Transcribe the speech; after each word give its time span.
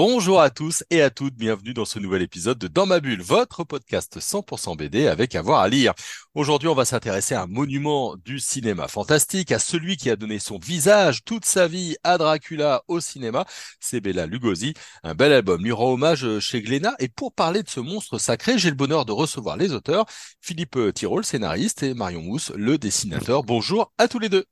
Bonjour 0.00 0.40
à 0.40 0.50
tous 0.50 0.84
et 0.90 1.02
à 1.02 1.10
toutes, 1.10 1.34
bienvenue 1.34 1.74
dans 1.74 1.84
ce 1.84 1.98
nouvel 1.98 2.22
épisode 2.22 2.56
de 2.56 2.68
Dans 2.68 2.86
ma 2.86 3.00
bulle, 3.00 3.20
votre 3.20 3.64
podcast 3.64 4.20
100% 4.20 4.76
BD 4.76 5.08
avec 5.08 5.34
avoir 5.34 5.58
à 5.58 5.68
lire. 5.68 5.92
Aujourd'hui, 6.34 6.68
on 6.68 6.74
va 6.76 6.84
s'intéresser 6.84 7.34
à 7.34 7.42
un 7.42 7.46
monument 7.48 8.14
du 8.14 8.38
cinéma 8.38 8.86
fantastique, 8.86 9.50
à 9.50 9.58
celui 9.58 9.96
qui 9.96 10.08
a 10.08 10.14
donné 10.14 10.38
son 10.38 10.56
visage 10.60 11.24
toute 11.24 11.44
sa 11.44 11.66
vie 11.66 11.96
à 12.04 12.16
Dracula 12.16 12.84
au 12.86 13.00
cinéma, 13.00 13.44
c'est 13.80 14.00
Bella 14.00 14.26
Lugosi. 14.26 14.72
Un 15.02 15.16
bel 15.16 15.32
album 15.32 15.64
lui 15.64 15.72
rend 15.72 15.94
hommage 15.94 16.38
chez 16.38 16.62
Glénat 16.62 16.94
et 17.00 17.08
pour 17.08 17.32
parler 17.32 17.64
de 17.64 17.68
ce 17.68 17.80
monstre 17.80 18.18
sacré, 18.18 18.56
j'ai 18.56 18.70
le 18.70 18.76
bonheur 18.76 19.04
de 19.04 19.10
recevoir 19.10 19.56
les 19.56 19.72
auteurs, 19.72 20.06
Philippe 20.40 20.78
Tirol, 20.94 21.24
scénariste 21.24 21.82
et 21.82 21.94
Marion 21.94 22.22
Mousse, 22.22 22.52
le 22.54 22.78
dessinateur. 22.78 23.42
Bonjour 23.42 23.92
à 23.98 24.06
tous 24.06 24.20
les 24.20 24.28
deux. 24.28 24.44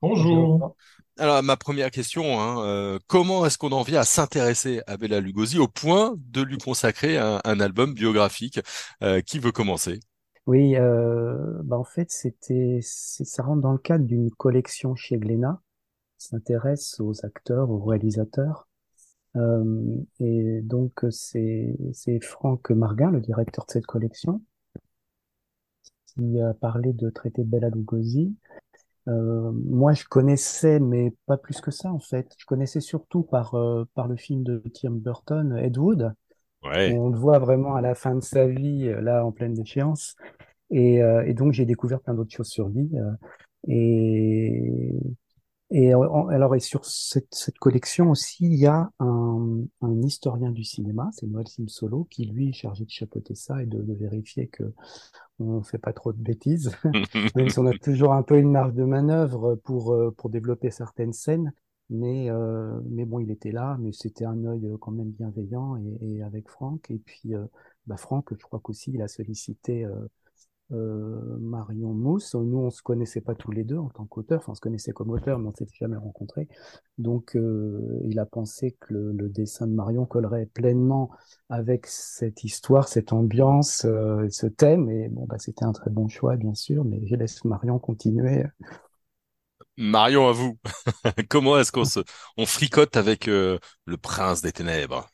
Bonjour. 0.00 0.74
Alors, 1.18 1.42
ma 1.42 1.56
première 1.56 1.90
question, 1.90 2.38
hein, 2.40 2.62
euh, 2.66 2.98
comment 3.06 3.46
est-ce 3.46 3.56
qu'on 3.56 3.72
en 3.72 3.82
vient 3.82 4.00
à 4.00 4.04
s'intéresser 4.04 4.82
à 4.86 4.98
Bella 4.98 5.20
Lugosi 5.20 5.58
au 5.58 5.66
point 5.66 6.14
de 6.18 6.42
lui 6.42 6.58
consacrer 6.58 7.16
un, 7.16 7.40
album 7.60 7.94
biographique 7.94 8.60
euh, 9.02 9.22
Qui 9.22 9.38
veut 9.38 9.52
commencer? 9.52 10.00
Oui, 10.46 10.76
euh, 10.76 11.60
bah 11.64 11.78
en 11.78 11.84
fait, 11.84 12.10
c'était, 12.10 12.80
ça 12.82 13.42
rentre 13.42 13.62
dans 13.62 13.72
le 13.72 13.78
cadre 13.78 14.04
d'une 14.04 14.30
collection 14.30 14.94
chez 14.94 15.16
Glénat, 15.16 15.60
s'intéresse 16.18 17.00
aux 17.00 17.24
acteurs, 17.24 17.70
aux 17.70 17.82
réalisateurs. 17.82 18.68
Euh, 19.36 19.96
et 20.20 20.60
donc, 20.62 21.04
c'est, 21.10 21.76
c'est 21.92 22.22
Franck 22.22 22.70
Marguin, 22.70 23.10
le 23.10 23.20
directeur 23.20 23.64
de 23.66 23.72
cette 23.72 23.86
collection, 23.86 24.42
qui 26.06 26.40
a 26.40 26.54
parlé 26.54 26.92
de 26.92 27.10
traiter 27.10 27.42
Bella 27.42 27.70
Lugosi. 27.70 28.36
Euh, 29.08 29.52
moi, 29.52 29.92
je 29.92 30.04
connaissais, 30.04 30.80
mais 30.80 31.12
pas 31.26 31.36
plus 31.36 31.60
que 31.60 31.70
ça 31.70 31.92
en 31.92 32.00
fait. 32.00 32.28
Je 32.38 32.44
connaissais 32.46 32.80
surtout 32.80 33.22
par 33.22 33.54
euh, 33.54 33.84
par 33.94 34.08
le 34.08 34.16
film 34.16 34.42
de 34.42 34.62
Tim 34.74 34.90
Burton, 34.92 35.56
Ed 35.58 35.78
Wood. 35.78 36.12
Ouais. 36.62 36.98
On 36.98 37.10
le 37.10 37.18
voit 37.18 37.38
vraiment 37.38 37.76
à 37.76 37.80
la 37.80 37.94
fin 37.94 38.14
de 38.16 38.20
sa 38.20 38.46
vie, 38.46 38.88
euh, 38.88 39.00
là 39.00 39.24
en 39.24 39.32
pleine 39.32 39.54
déchéance. 39.54 40.16
Et, 40.70 41.02
euh, 41.02 41.24
et 41.26 41.34
donc 41.34 41.52
j'ai 41.52 41.66
découvert 41.66 42.00
plein 42.00 42.14
d'autres 42.14 42.34
choses 42.34 42.48
sur 42.48 42.68
lui. 42.68 42.90
euh, 42.96 43.12
et 43.68 44.92
et 45.70 45.94
en- 45.94 46.28
alors 46.28 46.54
et 46.54 46.60
sur 46.60 46.84
cette, 46.84 47.34
cette 47.34 47.58
collection 47.58 48.10
aussi, 48.10 48.44
il 48.46 48.54
y 48.54 48.66
a 48.66 48.90
un, 49.00 49.64
un 49.82 50.02
historien 50.02 50.50
du 50.50 50.64
cinéma, 50.64 51.10
c'est 51.12 51.26
Noël 51.26 51.48
Simsolo, 51.48 52.04
qui 52.10 52.26
lui 52.26 52.50
est 52.50 52.52
chargé 52.52 52.84
de 52.84 52.90
chapeauter 52.90 53.34
ça 53.34 53.62
et 53.62 53.66
de, 53.66 53.82
de 53.82 53.94
vérifier 53.94 54.48
que 54.48 54.64
on 55.38 55.62
fait 55.62 55.78
pas 55.78 55.92
trop 55.92 56.12
de 56.12 56.22
bêtises. 56.22 56.72
Même 57.34 57.50
si 57.50 57.58
on 57.58 57.66
a 57.66 57.74
toujours 57.74 58.14
un 58.14 58.22
peu 58.22 58.38
une 58.38 58.50
marge 58.52 58.74
de 58.74 58.84
manœuvre 58.84 59.56
pour, 59.56 59.92
euh, 59.92 60.10
pour 60.16 60.30
développer 60.30 60.70
certaines 60.70 61.12
scènes. 61.12 61.52
Mais, 61.90 62.30
euh, 62.30 62.80
mais 62.90 63.04
bon, 63.04 63.20
il 63.20 63.30
était 63.30 63.52
là, 63.52 63.76
mais 63.80 63.92
c'était 63.92 64.24
un 64.24 64.44
œil 64.44 64.66
euh, 64.66 64.76
quand 64.78 64.90
même 64.92 65.10
bienveillant 65.12 65.76
et, 65.76 66.16
et 66.18 66.22
avec 66.22 66.48
Franck. 66.48 66.90
Et 66.90 66.98
puis, 66.98 67.34
euh, 67.34 67.44
bah 67.86 67.96
Franck, 67.96 68.32
je 68.38 68.42
crois 68.44 68.60
qu'aussi, 68.60 68.90
il 68.92 69.02
a 69.02 69.08
sollicité 69.08 69.84
euh, 69.84 69.94
euh, 70.72 71.38
Marion 71.38 71.92
Mousse. 71.92 72.34
Nous, 72.34 72.58
on 72.58 72.70
se 72.70 72.82
connaissait 72.82 73.20
pas 73.20 73.34
tous 73.34 73.50
les 73.50 73.64
deux 73.64 73.78
en 73.78 73.88
tant 73.88 74.04
qu'auteur. 74.04 74.38
Enfin, 74.38 74.52
on 74.52 74.54
se 74.54 74.60
connaissait 74.60 74.92
comme 74.92 75.10
auteur, 75.10 75.38
mais 75.38 75.48
on 75.48 75.54
s'était 75.54 75.76
jamais 75.78 75.96
rencontrés. 75.96 76.48
Donc, 76.98 77.36
euh, 77.36 78.00
il 78.04 78.18
a 78.18 78.26
pensé 78.26 78.76
que 78.80 78.92
le, 78.94 79.12
le 79.12 79.28
dessin 79.28 79.66
de 79.66 79.72
Marion 79.72 80.06
collerait 80.06 80.46
pleinement 80.46 81.10
avec 81.48 81.86
cette 81.86 82.44
histoire, 82.44 82.88
cette 82.88 83.12
ambiance, 83.12 83.84
euh, 83.84 84.26
ce 84.30 84.46
thème. 84.46 84.90
Et 84.90 85.08
bon, 85.08 85.26
bah, 85.26 85.38
c'était 85.38 85.64
un 85.64 85.72
très 85.72 85.90
bon 85.90 86.08
choix, 86.08 86.36
bien 86.36 86.54
sûr, 86.54 86.84
mais 86.84 87.00
je 87.06 87.14
laisse 87.14 87.44
Marion 87.44 87.78
continuer. 87.78 88.44
Marion, 89.76 90.28
à 90.28 90.32
vous. 90.32 90.58
Comment 91.28 91.58
est-ce 91.58 91.70
qu'on 91.70 91.84
se, 91.84 92.00
on 92.36 92.46
fricote 92.46 92.96
avec 92.96 93.28
euh, 93.28 93.58
le 93.84 93.96
prince 93.96 94.42
des 94.42 94.52
ténèbres? 94.52 95.06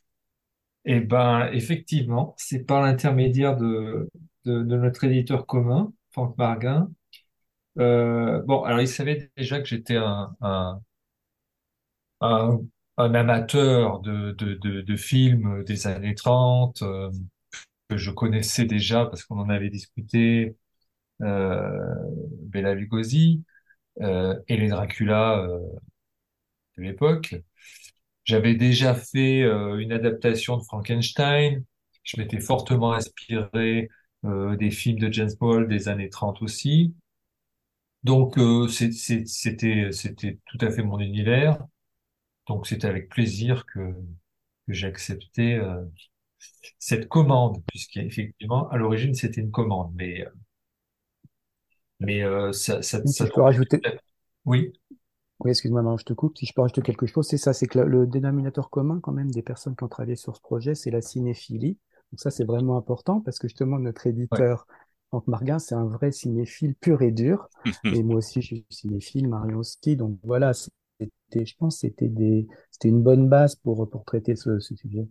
Eh 0.85 1.01
ben, 1.01 1.49
effectivement, 1.53 2.35
c'est 2.37 2.65
par 2.65 2.83
l'intermédiaire 2.83 3.57
de, 3.57 4.09
de, 4.45 4.63
notre 4.63 5.05
éditeur 5.05 5.47
commun, 5.47 5.93
Franck 6.13 6.37
Marguin. 6.39 6.91
Euh, 7.79 8.43
bon, 8.43 8.63
alors 8.65 8.81
il 8.81 8.89
savait 8.89 9.31
déjà 9.37 9.61
que 9.61 9.67
j'étais 9.67 9.97
un, 9.97 10.37
amateur 12.99 14.01
de, 14.01 14.97
films 14.97 15.65
des 15.65 15.87
années 15.87 16.15
30, 16.15 16.83
euh, 16.83 17.11
que 17.89 17.97
je 17.97 18.11
connaissais 18.11 18.65
déjà 18.67 19.07
parce 19.07 19.25
qu'on 19.25 19.39
en 19.41 19.51
avait 19.51 19.71
discuté, 19.71 20.57
euh, 21.23 21.81
Bela 22.43 22.75
Lugosi, 22.75 23.45
euh, 24.03 24.39
et 24.49 24.57
les 24.59 24.69
Dracula, 24.69 25.47
de 26.77 26.83
l'époque. 26.83 27.35
J'avais 28.25 28.55
déjà 28.55 28.95
fait 28.95 29.41
une 29.43 29.93
adaptation 29.93 30.57
de 30.57 30.63
Frankenstein. 30.63 31.65
Je 32.05 32.21
m'étais 32.21 32.41
fortement 32.41 32.93
inspiré 32.95 33.89
euh, 34.25 34.56
des 34.56 34.71
films 34.71 34.99
de 34.99 35.12
James 35.12 35.31
Bond 35.41 35.62
des 35.62 35.88
années 35.88 36.10
30 36.10 36.43
aussi. 36.43 36.94
Donc 38.05 38.38
euh, 38.38 38.69
c'est- 38.69 38.93
c'est- 38.93 39.27
c'était 39.27 39.91
c'était 39.93 40.38
tout 40.47 40.59
à 40.60 40.71
fait 40.71 40.83
mon 40.83 40.99
univers. 40.99 41.59
Donc 42.49 42.66
c'était 42.66 42.88
avec 42.88 43.09
plaisir 43.11 43.66
que 43.66 43.81
que 44.69 44.75
j'ai 44.75 44.87
accepté 44.88 45.56
euh, 45.56 45.84
cette 46.78 47.09
commande, 47.09 47.62
puisqu'effectivement 47.66 48.69
à 48.71 48.77
l'origine 48.78 49.15
c'était 49.15 49.41
une 49.43 49.50
commande, 49.53 49.93
mais 49.97 50.27
euh, 50.27 50.31
mais 52.00 52.22
euh, 52.25 52.53
ça 52.53 52.82
ça 52.82 53.05
Si 53.05 53.25
ça 53.25 53.27
je 53.27 53.31
peux 53.31 53.43
rajouter, 53.43 53.81
oui 54.44 54.72
oui, 55.41 55.50
excuse-moi, 55.50 55.82
Marion, 55.82 55.99
je 55.99 56.05
te 56.05 56.12
coupe. 56.15 56.38
Si 56.38 56.47
je 56.47 56.53
peux 56.55 56.62
rajouter 56.62 56.82
quelque 56.82 57.06
chose, 57.06 57.27
c'est 57.28 57.37
ça, 57.37 57.53
c'est 57.53 57.66
que 57.66 57.78
le, 57.81 57.87
le 57.88 58.06
dénominateur 58.06 58.71
commun, 58.71 59.00
quand 59.00 59.12
même, 59.12 59.31
des 59.31 59.43
personnes 59.43 59.75
qui 59.77 59.82
ont 59.84 59.88
travaillé 59.88 60.16
sur 60.16 60.37
ce 60.37 60.41
projet, 60.41 60.75
c'est 60.75 60.91
la 60.91 61.03
cinéphilie. 61.03 61.78
Donc 62.12 62.21
ça, 62.21 62.31
c'est 62.31 62.45
vraiment 62.45 62.77
important 62.77 63.21
parce 63.21 63.39
que 63.39 63.49
justement, 63.49 63.78
notre 63.78 64.06
ouais 64.31 64.43
éditeur, 64.47 64.67
Franck 65.09 65.27
Marguin, 65.28 65.59
c'est 65.59 65.75
un 65.75 65.87
vrai 65.87 66.12
cinéphile 66.12 66.75
pur 66.77 67.03
et 67.03 67.11
dur. 67.12 67.49
Et 67.91 68.03
moi 68.03 68.19
aussi, 68.19 68.41
je 68.43 68.47
suis 68.49 68.67
cinéphile, 68.71 69.28
Marion 69.28 69.59
aussi. 69.59 69.97
Donc 69.97 70.19
voilà, 70.25 70.53
c'était, 70.55 71.47
je 71.47 71.56
pense, 71.56 71.77
que 71.77 71.81
c'était 71.83 72.09
des, 72.09 72.47
c'était 72.71 72.89
une 72.89 73.03
bonne 73.03 73.28
base 73.28 73.56
pour, 73.56 73.89
pour 73.91 74.05
traiter 74.05 74.37
ce, 74.37 74.59
ce 74.61 74.75
sujet. 74.77 75.09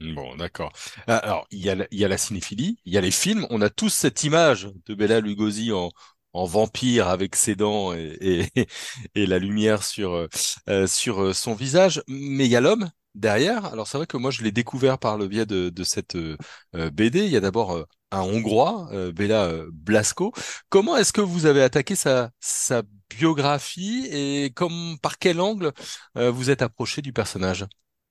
Bon, 0.00 0.34
d'accord. 0.36 0.72
Ah, 1.06 1.18
Alors, 1.18 1.46
il 1.52 1.60
y 1.60 1.70
a, 1.70 1.76
la- 1.76 1.86
il 1.92 1.98
y 2.00 2.04
a 2.04 2.08
la 2.08 2.18
cinéphilie, 2.18 2.78
il 2.84 2.92
y 2.92 2.98
a 2.98 3.00
les 3.00 3.12
films. 3.12 3.46
On 3.50 3.60
a 3.62 3.70
tous 3.70 3.88
cette 3.90 4.24
image 4.24 4.68
de 4.86 4.94
Bela 4.94 5.20
Lugosi 5.20 5.70
en, 5.72 5.92
en 6.32 6.44
vampire 6.44 7.06
avec 7.08 7.36
ses 7.36 7.54
dents 7.54 7.92
et, 7.94 8.16
et, 8.56 8.66
et 9.14 9.26
la 9.26 9.38
lumière 9.38 9.84
sur, 9.84 10.12
euh, 10.14 10.28
euh, 10.68 10.86
sur 10.88 11.20
euh, 11.22 11.32
son 11.32 11.54
visage. 11.54 12.02
Mais 12.08 12.46
il 12.46 12.50
y 12.50 12.56
a 12.56 12.60
l'homme 12.60 12.90
derrière. 13.14 13.66
Alors, 13.66 13.86
c'est 13.86 13.98
vrai 13.98 14.06
que 14.06 14.16
moi, 14.16 14.30
je 14.30 14.42
l'ai 14.42 14.52
découvert 14.52 14.98
par 14.98 15.18
le 15.18 15.28
biais 15.28 15.46
de, 15.46 15.68
de 15.70 15.84
cette 15.84 16.16
euh, 16.16 16.36
euh, 16.74 16.90
BD. 16.90 17.20
Il 17.26 17.30
y 17.32 17.36
a 17.36 17.40
d'abord 17.40 17.72
euh, 17.72 17.84
un 18.10 18.20
Hongrois, 18.22 18.88
euh, 18.92 19.12
Bela 19.12 19.50
Blasko. 19.72 20.32
Comment 20.68 20.96
est-ce 20.96 21.12
que 21.12 21.20
vous 21.20 21.46
avez 21.46 21.62
attaqué 21.62 21.94
sa, 21.94 22.30
sa 22.40 22.82
biographie 23.10 24.06
et 24.10 24.50
comme, 24.54 24.96
par 25.02 25.18
quel 25.18 25.40
angle 25.40 25.72
vous 26.14 26.50
êtes 26.50 26.62
approché 26.62 27.02
du 27.02 27.12
personnage? 27.12 27.66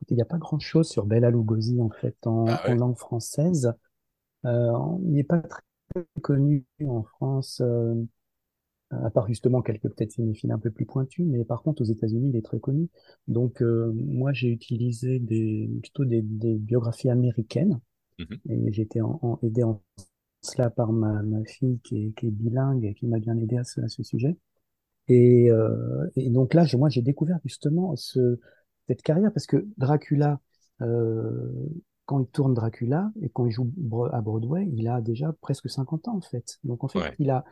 Il 0.10 0.16
n'y 0.16 0.22
a 0.22 0.26
pas 0.26 0.38
grand-chose 0.38 0.88
sur 0.90 1.06
Bela 1.08 1.32
Lugosi, 1.32 1.80
en 1.82 1.90
fait, 1.90 2.16
en, 2.28 2.46
Ah 2.46 2.62
en 2.66 2.76
langue 2.76 2.98
française. 2.98 3.74
Il 4.44 5.14
n'est 5.14 5.24
pas 5.24 5.40
très 5.42 5.62
connu 6.22 6.66
en 6.88 7.04
France. 7.04 7.62
À 8.92 9.10
part 9.10 9.28
justement 9.28 9.62
quelques 9.62 9.84
peut-être 9.90 10.12
cinéphiles 10.12 10.52
un 10.52 10.60
peu 10.60 10.72
plus 10.72 10.86
pointus, 10.86 11.26
mais 11.28 11.44
par 11.46 11.64
contre 11.64 11.82
aux 11.82 11.86
États-Unis 11.86 12.30
il 12.34 12.36
est 12.38 12.42
très 12.46 12.60
connu. 12.60 12.90
Donc 13.28 13.62
euh, 13.62 13.92
moi 13.96 14.34
j'ai 14.34 14.50
utilisé 14.50 15.20
des 15.20 15.70
plutôt 15.82 16.06
des, 16.06 16.22
des 16.22 16.56
biographies 16.56 17.10
américaines 17.10 17.80
Mhm. 18.20 18.40
et 18.50 18.72
j'ai 18.74 18.84
été 18.84 19.02
en, 19.02 19.20
en- 19.24 19.40
aidé 19.44 19.64
en 19.64 19.82
cela 20.42 20.70
par 20.72 20.92
ma, 20.94 21.24
ma 21.24 21.44
fille 21.46 21.80
qui 21.84 22.08
est, 22.08 22.12
qui 22.18 22.28
est 22.28 22.32
bilingue 22.32 22.86
et 22.86 22.94
qui 22.96 23.08
m'a 23.08 23.20
bien 23.20 23.38
aidé 23.38 23.58
à 23.58 23.64
ce, 23.64 23.82
à 23.82 23.88
ce 23.90 24.04
sujet. 24.04 24.38
Et, 25.08 25.52
euh, 25.52 26.08
et 26.16 26.30
donc 26.30 26.54
là 26.54 26.66
je- 26.66 26.78
moi 26.78 26.90
j'ai 26.90 27.02
découvert 27.02 27.40
justement 27.46 27.96
ce, 27.96 28.40
cette 28.88 29.02
carrière 29.02 29.34
parce 29.34 29.46
que 29.48 29.68
Dracula 29.78 30.40
euh, 30.82 31.52
quand 32.06 32.20
il 32.20 32.28
tourne 32.28 32.54
Dracula 32.54 33.12
et 33.22 33.30
quand 33.30 33.46
il 33.46 33.52
joue 33.52 33.72
à 34.12 34.22
Broadway, 34.22 34.68
il 34.74 34.88
a 34.88 35.02
déjà 35.02 35.34
presque 35.42 35.70
50 35.70 36.08
ans 36.08 36.18
en 36.18 36.22
fait. 36.22 36.60
Donc 36.64 36.84
en 36.84 36.88
fait, 36.90 37.00
Ouais. 37.00 37.16
il 37.20 37.30
a 37.30 37.46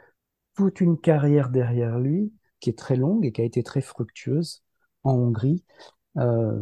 toute 0.60 0.82
une 0.82 0.98
carrière 0.98 1.50
derrière 1.50 2.00
lui 2.00 2.34
qui 2.60 2.70
est 2.70 2.78
très 2.78 2.98
longue 2.98 3.26
et 3.26 3.32
qui 3.32 3.40
a 3.40 3.46
été 3.46 3.64
très 3.64 3.80
fructueuse 3.80 4.62
en 5.06 5.14
Hongrie. 5.16 5.64
Euh, 6.18 6.62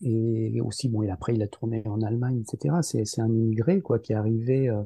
et 0.00 0.60
aussi, 0.60 0.88
bon, 0.88 1.02
et 1.02 1.10
après, 1.10 1.34
il 1.34 1.42
a 1.44 1.46
tourné 1.46 1.86
en 1.86 2.02
Allemagne, 2.02 2.40
etc. 2.40 2.82
C'est, 2.82 3.20
un 3.20 3.28
immigré, 3.28 3.80
quoi, 3.80 4.00
qui 4.00 4.12
est 4.12 4.16
arrivé 4.16 4.68
euh, 4.68 4.82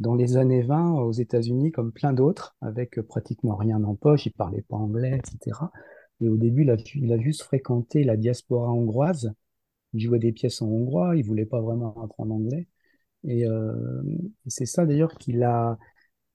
dans 0.00 0.16
les 0.16 0.36
années 0.36 0.62
20 0.62 0.94
aux 0.94 1.12
États-Unis 1.12 1.70
comme 1.70 1.92
plein 1.92 2.12
d'autres, 2.12 2.56
avec 2.60 2.98
euh, 2.98 3.04
pratiquement 3.04 3.54
rien 3.54 3.84
en 3.84 3.94
poche. 3.94 4.26
Il 4.26 4.32
parlait 4.32 4.62
pas 4.62 4.78
anglais, 4.78 5.18
etc. 5.18 5.60
Et 6.20 6.28
au 6.28 6.36
début, 6.36 6.64
il 6.96 7.12
a, 7.12 7.18
juste 7.18 7.42
fréquenté 7.42 8.02
la 8.02 8.16
diaspora 8.16 8.72
hongroise. 8.72 9.32
Il 9.92 10.00
jouait 10.00 10.18
des 10.18 10.32
pièces 10.32 10.60
en 10.60 10.66
hongrois, 10.66 11.14
il 11.16 11.24
voulait 11.24 11.46
pas 11.46 11.60
vraiment 11.60 12.02
apprendre 12.02 12.34
anglais. 12.34 12.66
Et 13.24 13.44
c'est 14.46 14.66
ça 14.66 14.86
d'ailleurs 14.86 15.14
qu'il 15.14 15.44
a, 15.44 15.78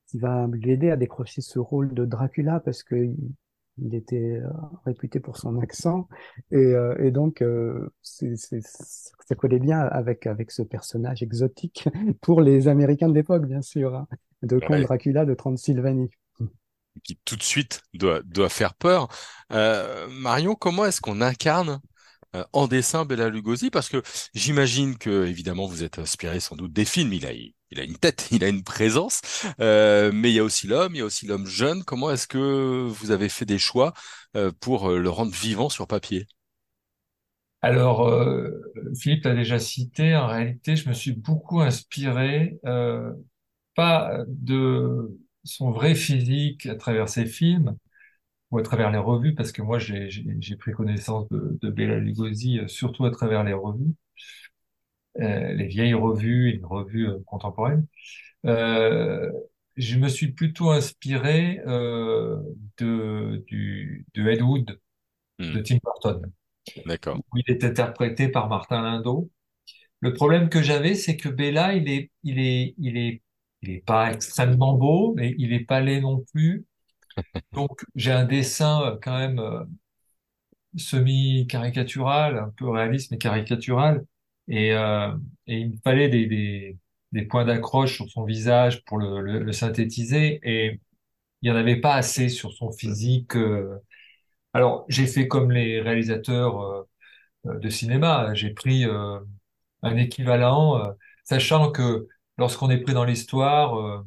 qui 0.07 0.19
va 0.19 0.48
l'aider 0.54 0.89
à 0.89 0.95
décrocher 0.98 1.42
ce 1.42 1.59
rôle 1.59 1.94
de 1.94 2.06
Dracula 2.06 2.59
parce 2.59 2.83
que 2.83 2.95
il, 2.95 3.94
était 3.94 4.42
euh, 4.42 4.50
réputé 4.86 5.19
pour 5.19 5.38
son 5.38 5.59
accent 5.62 6.07
et, 6.51 6.57
euh, 6.57 6.95
et 6.98 7.12
donc 7.12 7.44
euh, 7.44 7.94
c'est, 8.01 8.36
c'est, 8.36 8.62
ça 8.62 9.36
collait 9.36 9.59
bien 9.59 9.80
avec 9.81 10.25
avec 10.25 10.50
ce 10.50 10.63
personnage 10.63 11.21
exotique 11.21 11.88
pour 12.21 12.42
les 12.42 12.68
Américains 12.68 13.07
de 13.07 13.13
l'époque 13.13 13.45
bien 13.45 13.62
sûr 13.62 13.94
hein, 13.95 14.07
de 14.42 14.59
Ouais. 14.69 14.81
Dracula 14.81 15.25
de 15.25 15.33
Transylvanie. 15.36 16.10
qui 17.03 17.19
tout 17.25 17.36
de 17.36 17.44
suite 17.44 17.81
doit, 17.94 18.21
doit 18.24 18.50
faire 18.50 18.74
peur. 18.74 19.07
Euh, 19.51 20.07
Marion, 20.10 20.56
comment 20.56 20.86
est-ce 20.86 21.01
qu'on 21.01 21.21
incarne 21.21 21.80
en 22.53 22.68
dessin 22.68 23.06
Bela 23.06 23.29
Lugosi? 23.29 23.69
Parce 23.69 23.89
que 23.89 24.01
j'imagine 24.33 24.97
que, 24.97 25.25
évidemment, 25.25 25.68
vous 25.68 25.83
êtes 25.83 26.00
inspiré 26.00 26.39
sans 26.39 26.56
doute 26.56 26.74
des 26.74 26.85
films. 26.85 27.13
Il 27.13 27.25
a, 27.25 27.83
une 27.83 27.97
tête, 27.97 28.27
il 28.31 28.44
a 28.44 28.47
une 28.50 28.63
présence, 28.63 29.21
Euh, 29.62 30.12
mais 30.13 30.31
il 30.31 30.35
y 30.35 30.39
a 30.39 30.44
aussi 30.44 30.68
l'homme, 30.68 30.95
il 30.95 31.00
y 31.00 31.01
a 31.01 31.06
aussi 31.06 31.25
l'homme 31.27 31.47
jeune. 31.47 31.83
Comment 31.83 32.12
est-ce 32.12 32.27
que 32.27 32.88
vous 32.88 33.12
avez 33.12 33.29
fait 33.29 33.45
des 33.45 33.59
choix 33.59 33.94
euh, 34.35 34.51
pour 34.59 34.89
euh, 34.91 35.00
le 35.00 35.09
rendre 35.09 35.31
vivant 35.33 35.69
sur 35.69 35.88
papier? 35.88 36.27
Alors, 37.62 38.07
euh, 38.07 38.51
Philippe 39.00 39.24
l'a 39.25 39.33
déjà 39.35 39.59
cité, 39.59 40.15
en 40.15 40.27
réalité, 40.27 40.75
je 40.75 40.88
me 40.89 40.94
suis 40.94 41.13
beaucoup 41.13 41.59
inspiré, 41.62 42.59
euh, 42.65 43.12
pas 43.75 44.19
de 44.27 45.18
son 45.45 45.71
vrai 45.71 45.95
physique 45.95 46.65
à 46.68 46.75
travers 46.75 47.09
ses 47.09 47.25
films 47.25 47.77
ou 48.52 48.58
à 48.60 48.64
travers 48.64 48.92
les 48.92 48.98
revues, 48.98 49.36
parce 49.36 49.52
que 49.52 49.62
moi, 49.62 49.80
j'ai 49.80 50.56
pris 50.58 50.72
connaissance 50.74 51.28
de, 51.30 51.58
de 51.62 51.70
Bela 51.70 52.00
Lugosi 52.00 52.60
euh, 52.60 52.68
surtout 52.68 53.06
à 53.06 53.12
travers 53.12 53.44
les 53.44 53.54
revues, 53.54 53.94
euh, 55.20 55.54
les 55.54 55.68
vieilles 55.68 55.94
revues 55.94 56.50
et 56.50 56.54
les 56.58 56.64
revues 56.64 57.08
euh, 57.10 57.20
contemporaines. 57.26 57.88
Euh, 58.46 59.32
je 59.78 59.98
me 59.98 60.10
suis 60.10 60.34
plutôt 60.34 60.72
inspiré 60.72 61.62
euh, 61.68 62.42
de, 62.80 63.44
du, 63.48 64.06
de 64.16 64.30
Ed 64.30 64.42
Wood, 64.44 64.80
Hmm, 65.40 65.56
de 65.56 65.62
Tim 65.62 65.78
Burton, 65.84 66.32
d'accord. 66.86 67.22
où 67.34 67.38
il 67.38 67.44
est 67.54 67.64
interprété 67.64 68.30
par 68.30 68.50
Martin 68.50 68.82
Landau. 68.82 69.30
Le 70.02 70.14
problème 70.14 70.50
que 70.50 70.64
j'avais, 70.64 70.96
c'est 70.96 71.18
que 71.18 71.30
Bella, 71.30 71.76
il 71.76 71.90
est, 71.90 72.12
il 72.24 72.40
est, 72.40 72.76
il 72.80 72.98
est, 72.98 73.24
il 73.64 73.72
est 73.72 73.86
pas 73.86 74.12
extrêmement 74.14 74.76
beau, 74.76 75.14
mais 75.16 75.36
il 75.40 75.54
est 75.54 75.66
pas 75.66 75.82
laid 75.82 76.02
non 76.02 76.26
plus. 76.34 76.66
Donc, 77.54 77.86
j'ai 77.96 78.12
un 78.12 78.25
dessin 78.25 78.81
euh, 78.84 78.98
quand 79.02 79.18
même 79.18 79.40
euh, 79.40 79.64
semi-caricatural, 80.75 82.38
un 82.38 82.50
peu 82.58 82.69
réaliste 82.69 83.12
mais 83.12 83.18
caricatural, 83.18 84.06
et, 84.48 84.74
euh, 84.74 85.12
il 85.48 85.72
me 85.72 85.78
fallait 85.84 86.10
des, 86.10 86.78
points 87.30 87.46
d'accroche 87.46 87.96
sur 87.96 88.10
son 88.10 88.24
visage 88.25 88.84
pour 88.86 88.98
le, 89.00 89.52
synthétiser, 89.52 90.40
et 90.44 90.80
il 91.42 91.50
y 91.50 91.52
en 91.52 91.56
avait 91.56 91.81
pas 91.81 91.96
assez 91.96 92.30
sur 92.30 92.54
son 92.54 92.72
physique. 92.72 93.34
Alors, 94.54 94.86
j'ai 94.90 95.08
fait 95.08 95.28
comme 95.28 95.52
les 95.52 95.81
réalisateurs 95.81 96.86
de 97.46 97.70
cinéma, 97.70 98.34
j'ai 98.34 98.52
pris 98.52 98.86
un 98.86 99.98
équivalent, 99.98 100.84
sachant 101.24 101.72
que 101.72 102.08
lorsqu'on 102.38 102.70
est 102.70 102.80
pris 102.80 102.94
dans 102.94 103.06
l'histoire 103.06 104.04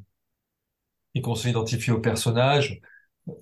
et 1.15 1.21
qu'on 1.23 1.35
s'identifie 1.35 1.91
au 1.91 2.01
personnage, 2.01 2.81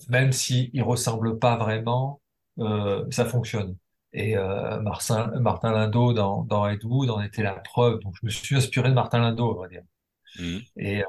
même 0.08 0.32
s'il 0.32 0.70
ne 0.74 0.82
ressemble 0.82 1.38
pas 1.38 1.56
vraiment, 1.56 2.20
euh, 2.58 3.04
ça 3.10 3.24
fonctionne. 3.24 3.76
Et 4.12 4.36
euh, 4.36 4.80
Martin, 4.80 5.28
Martin 5.40 5.72
Landau 5.72 6.12
dans, 6.14 6.44
dans 6.44 6.68
Ed 6.68 6.84
Wood 6.84 7.10
en 7.10 7.20
était 7.22 7.42
la 7.42 7.54
preuve. 7.54 8.00
Donc 8.00 8.14
je 8.20 8.26
me 8.26 8.30
suis 8.30 8.56
inspiré 8.56 8.88
de 8.90 8.94
Martin 8.94 9.18
Landau, 9.20 9.54
on 9.56 9.60
va 9.62 9.68
dire. 9.68 9.82
Hmm, 10.38 10.58
Et 10.76 11.02
euh, 11.02 11.06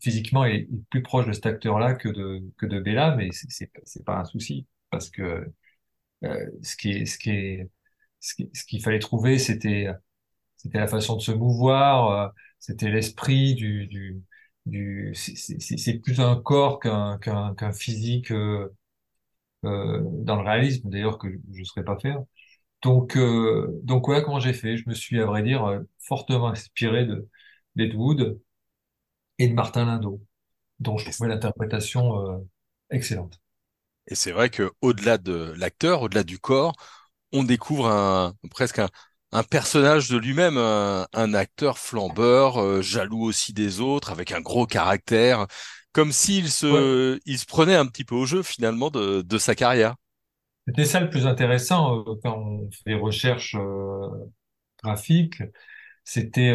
physiquement, 0.00 0.44
il 0.44 0.56
est, 0.56 0.68
plus 0.90 1.02
proche 1.02 1.26
de 1.26 1.32
cet 1.32 1.46
acteur-là 1.46 1.94
que 1.94 2.08
de 2.08 2.42
que 2.58 2.66
de 2.66 2.80
Bella, 2.80 3.16
mais 3.16 3.30
c'est 3.32 3.70
c'est 3.84 4.04
pas 4.04 4.16
un 4.18 4.24
souci 4.24 4.66
parce 4.90 5.10
que 5.10 5.46
ce 6.62 6.76
qui 6.76 6.90
est 6.90 7.06
ce 7.06 7.18
qui 7.18 7.30
est 7.30 7.68
ce 8.20 8.34
qui- 8.34 8.50
ce 8.54 8.64
qu'il 8.64 8.82
fallait 8.82 8.98
trouver, 8.98 9.38
c'était 9.38 9.88
c'était 10.56 10.78
la 10.80 10.88
façon 10.88 11.16
de 11.16 11.22
se 11.22 11.32
mouvoir, 11.32 12.32
c'était 12.60 12.90
l'esprit 12.90 13.54
du, 13.56 13.86
du, 13.88 14.22
du, 14.68 15.14
c'est 15.14 15.94
plus 16.00 16.20
un 16.20 16.36
corps 16.40 16.80
qu'un 16.80 17.72
physique 17.72 18.30
euh, 18.32 18.68
euh, 19.64 20.02
dans 20.04 20.36
le 20.36 20.48
réalisme, 20.48 20.90
d'ailleurs 20.90 21.18
que 21.18 21.28
je 21.52 21.60
ne 21.60 21.64
saurais 21.64 21.84
pas 21.84 21.98
faire. 21.98 22.22
Donc 22.82 23.16
euh, 23.16 23.68
donc 23.84 24.06
voilà 24.06 24.22
comment 24.22 24.40
j'ai 24.40 24.52
fait? 24.54 24.76
Je 24.76 24.88
me 24.88 24.94
suis 24.94 25.20
à 25.20 25.26
vrai 25.26 25.42
dire 25.42 25.82
fortement 26.00 26.48
inspiré 26.50 27.06
de 27.06 27.28
d'Ed 27.76 27.94
Wood 27.94 28.40
et 29.38 29.48
de 29.48 29.54
Martin 29.54 29.86
Landau, 29.86 30.20
dont 30.80 30.98
je 30.98 31.10
trouvais 31.10 31.28
l'interprétation 31.30 32.46
excellente. 32.90 33.40
et 34.06 34.14
c'est 34.14 34.32
vrai 34.32 34.50
que 34.50 34.72
au-delà 34.80 35.18
de 35.18 35.52
l'acteur, 35.56 36.02
au-delà 36.02 36.24
du 36.24 36.38
corps, 36.38 36.74
on 37.32 37.44
découvre 37.44 37.88
un 37.88 38.34
presque 38.50 38.78
un, 38.78 38.88
un 39.32 39.42
personnage 39.42 40.08
de 40.10 40.16
lui-même, 40.18 40.56
un, 40.58 41.06
un 41.12 41.34
acteur 41.34 41.78
flambeur, 41.78 42.58
euh, 42.62 42.82
jaloux 42.82 43.22
aussi 43.24 43.52
des 43.52 43.80
autres, 43.80 44.10
avec 44.10 44.32
un 44.32 44.40
gros 44.40 44.66
caractère, 44.66 45.46
comme 45.92 46.12
s'il 46.12 46.50
Ouais, 46.68 46.82
se, 46.82 47.18
il 47.26 47.38
se 47.38 47.46
prenait 47.46 47.76
un 47.76 47.86
petit 47.86 48.04
peu 48.04 48.14
au 48.14 48.26
jeu 48.26 48.42
finalement 48.42 48.90
de, 48.90 49.22
de 49.22 49.38
sa 49.38 49.54
carrière. 49.54 49.96
c'était 50.66 50.84
ça 50.84 51.00
le 51.00 51.10
plus 51.10 51.26
intéressant 51.26 52.00
euh, 52.08 52.14
quand 52.22 52.36
on 52.38 52.70
fait 52.70 52.82
des 52.86 52.94
recherches 52.94 53.56
euh, 53.58 54.08
graphiques 54.82 55.42
c'était 56.04 56.54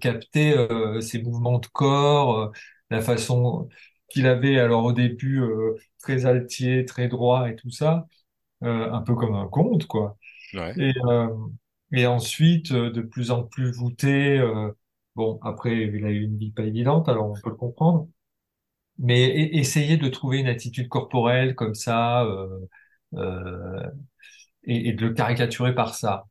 capter 0.00 0.56
ses 1.00 1.22
mouvements 1.22 1.58
de 1.60 1.66
corps, 1.68 2.52
la 2.90 3.02
façon 3.02 3.68
qu'il 4.10 4.26
avait 4.26 4.58
alors 4.60 4.84
au 4.84 4.92
début 4.92 5.42
très 6.00 6.26
altier, 6.26 6.84
très 6.86 7.08
droit 7.08 7.50
et 7.50 7.56
tout 7.56 7.70
ça, 7.70 8.06
un 8.62 9.02
peu 9.02 9.14
comme 9.16 9.34
un 9.36 9.48
conte 9.48 9.86
quoi. 9.86 10.18
Ouais. 10.52 10.78
Et 10.78 10.92
et 11.92 12.06
ensuite 12.06 12.72
euh, 12.72 12.90
de 12.90 13.02
plus 13.02 13.30
en 13.30 13.44
plus 13.44 13.72
voûté. 13.72 14.38
euh, 14.38 14.72
bon 15.16 15.38
après 15.42 15.76
il 15.76 16.04
a 16.04 16.10
eu 16.10 16.22
une 16.24 16.38
vie 16.38 16.52
pas 16.52 16.64
évidente, 16.64 17.08
alors 17.08 17.30
on 17.30 17.34
peut 17.40 17.50
le 17.50 17.56
comprendre. 17.56 18.08
Mais 18.98 19.24
essayer 19.56 19.96
de 19.96 20.08
trouver 20.08 20.38
une 20.38 20.48
attitude 20.48 20.88
corporelle 20.88 21.54
comme 21.54 21.74
ça 21.74 22.24
euh, 22.24 22.48
euh, 23.14 23.82
et, 24.64 24.88
et 24.90 24.92
de 24.92 25.06
le 25.06 25.14
caricaturer 25.14 25.74
par 25.74 25.94
ça. 25.94 26.26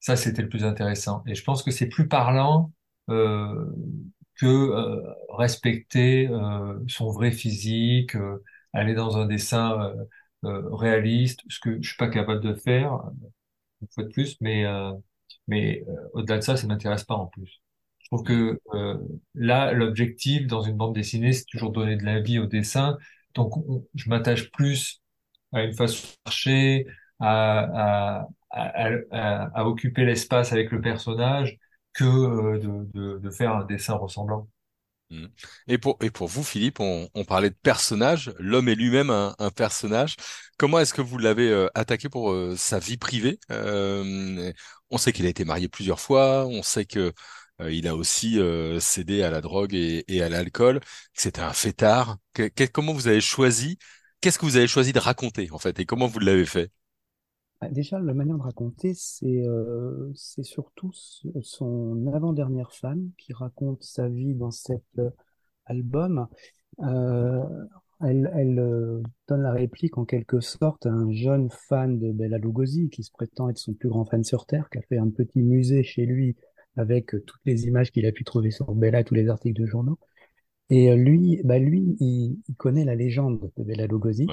Ça, 0.00 0.16
c'était 0.16 0.42
le 0.42 0.48
plus 0.50 0.64
intéressant. 0.64 1.24
Et 1.26 1.34
je 1.34 1.44
pense 1.44 1.62
que 1.62 1.70
c'est 1.72 1.88
plus 1.88 2.08
parlant 2.08 2.72
euh, 3.10 3.66
que 4.36 4.46
euh, 4.46 5.02
respecter 5.30 6.30
son 6.88 7.10
vrai 7.12 7.32
physique, 7.32 8.16
aller 8.72 8.94
dans 8.94 9.16
un 9.18 9.26
dessin 9.26 9.92
réaliste, 10.44 11.42
ce 11.48 11.60
que 11.60 11.80
je 11.82 11.88
suis 11.88 11.96
pas 11.98 12.08
capable 12.08 12.40
de 12.42 12.54
faire, 12.54 13.00
une 13.82 13.88
fois 13.94 14.04
de 14.04 14.08
plus, 14.10 14.36
mais 14.40 14.64
euh, 14.66 14.92
euh, 15.50 15.74
au-delà 16.14 16.38
de 16.38 16.42
ça, 16.42 16.56
ça 16.56 16.66
m'intéresse 16.66 17.04
pas 17.04 17.14
en 17.14 17.26
plus. 17.26 17.60
Je 17.98 18.06
trouve 18.08 18.24
que 18.24 18.60
euh, 18.74 18.98
là, 19.34 19.72
l'objectif 19.72 20.46
dans 20.46 20.62
une 20.62 20.76
bande 20.76 20.94
dessinée, 20.94 21.32
c'est 21.32 21.44
toujours 21.46 21.72
donner 21.72 21.96
de 21.96 22.04
la 22.04 22.20
vie 22.20 22.38
au 22.38 22.46
dessin. 22.46 22.98
Donc, 23.34 23.56
on- 23.56 23.86
je 23.94 24.08
m'attache 24.10 24.50
plus 24.52 25.02
à 25.52 25.64
une 25.64 25.74
façon 25.74 26.06
de 26.06 26.12
marcher, 26.26 26.86
à, 27.20 28.26
occuper 29.66 30.04
l'espace 30.04 30.52
avec 30.52 30.70
le 30.72 30.80
personnage, 30.80 31.58
que 31.94 32.58
de 33.22 33.30
faire 33.30 33.52
un 33.56 33.64
dessin 33.64 33.94
ressemblant. 33.94 34.48
Mm. 35.12 35.26
Et 35.68 35.78
pour, 35.78 35.98
et 36.00 36.10
pour 36.10 36.26
vous, 36.28 36.42
Philippe, 36.42 36.80
on, 36.80 37.08
on 37.14 37.24
parlait 37.24 37.50
de 37.50 37.56
personnage, 37.62 38.32
l'homme 38.38 38.68
est 38.68 38.74
lui-même 38.74 39.10
un, 39.10 39.34
un 39.38 39.50
personnage. 39.50 40.16
Comment 40.58 40.78
est-ce 40.80 40.94
que 40.94 41.02
vous 41.02 41.18
l'avez 41.18 41.50
euh, 41.50 41.68
attaqué 41.74 42.08
pour 42.08 42.32
euh, 42.32 42.56
sa 42.56 42.78
vie 42.78 42.96
privée? 42.96 43.38
Euh, 43.50 44.52
on 44.90 44.98
sait 44.98 45.12
qu'il 45.12 45.26
a 45.26 45.28
été 45.28 45.44
marié 45.44 45.68
plusieurs 45.68 46.00
fois, 46.00 46.46
on 46.46 46.62
sait 46.62 46.86
que 46.86 47.12
euh, 47.60 47.70
il 47.72 47.86
a 47.88 47.94
aussi 47.94 48.38
euh, 48.40 48.80
cédé 48.80 49.22
à 49.22 49.30
la 49.30 49.42
drogue 49.42 49.74
et, 49.74 50.04
et 50.08 50.22
à 50.22 50.28
l'alcool, 50.30 50.80
c'était 51.12 51.42
un 51.42 51.52
fêtard. 51.52 52.16
Que- 52.32 52.48
comment 52.66 52.94
vous 52.94 53.08
avez 53.08 53.20
choisi, 53.20 53.78
qu'est-ce 54.20 54.38
que 54.38 54.46
vous 54.46 54.56
avez 54.56 54.68
choisi 54.68 54.92
de 54.94 54.98
raconter 54.98 55.50
en 55.52 55.58
fait, 55.58 55.78
et 55.78 55.84
comment 55.86 56.06
vous 56.06 56.20
l'avez 56.20 56.46
fait? 56.46 56.70
Bah, 57.62 57.68
Déjà, 57.70 58.00
la 58.00 58.12
manière 58.12 58.36
de 58.36 58.42
raconter, 58.42 58.92
c'est 58.94 59.46
euh, 59.46 60.10
surtout 60.14 60.90
son 61.42 62.06
avant-dernière 62.12 62.72
femme 62.72 63.10
qui 63.16 63.32
raconte 63.32 63.84
sa 63.84 64.08
vie 64.08 64.34
dans 64.34 64.50
cet 64.50 64.82
euh, 64.98 65.10
album. 65.66 66.26
Euh, 66.80 67.44
elle 68.04 69.00
donne 69.28 69.42
la 69.42 69.52
réplique 69.52 69.96
en 69.96 70.04
quelque 70.04 70.40
sorte 70.40 70.86
à 70.86 70.90
un 70.90 71.12
jeune 71.12 71.50
fan 71.50 72.00
de 72.00 72.10
Bela 72.10 72.36
Lugosi 72.36 72.90
qui 72.90 73.04
se 73.04 73.12
prétend 73.12 73.48
être 73.48 73.58
son 73.58 73.74
plus 73.74 73.88
grand 73.88 74.04
fan 74.04 74.24
sur 74.24 74.44
Terre, 74.44 74.68
qui 74.70 74.78
a 74.78 74.82
fait 74.82 74.98
un 74.98 75.08
petit 75.08 75.40
musée 75.40 75.84
chez 75.84 76.04
lui 76.04 76.34
avec 76.76 77.10
toutes 77.10 77.40
les 77.44 77.66
images 77.66 77.92
qu'il 77.92 78.04
a 78.06 78.10
pu 78.10 78.24
trouver 78.24 78.50
sur 78.50 78.74
Bela, 78.74 79.04
tous 79.04 79.14
les 79.14 79.28
articles 79.28 79.60
de 79.60 79.66
journaux. 79.66 80.00
Et 80.68 80.92
lui, 80.96 81.40
bah 81.44 81.60
lui, 81.60 81.96
il, 82.00 82.40
connaît 82.56 82.84
la 82.84 82.96
légende 82.96 83.52
de 83.56 83.62
Bela 83.62 83.86
Lugosi. 83.86 84.26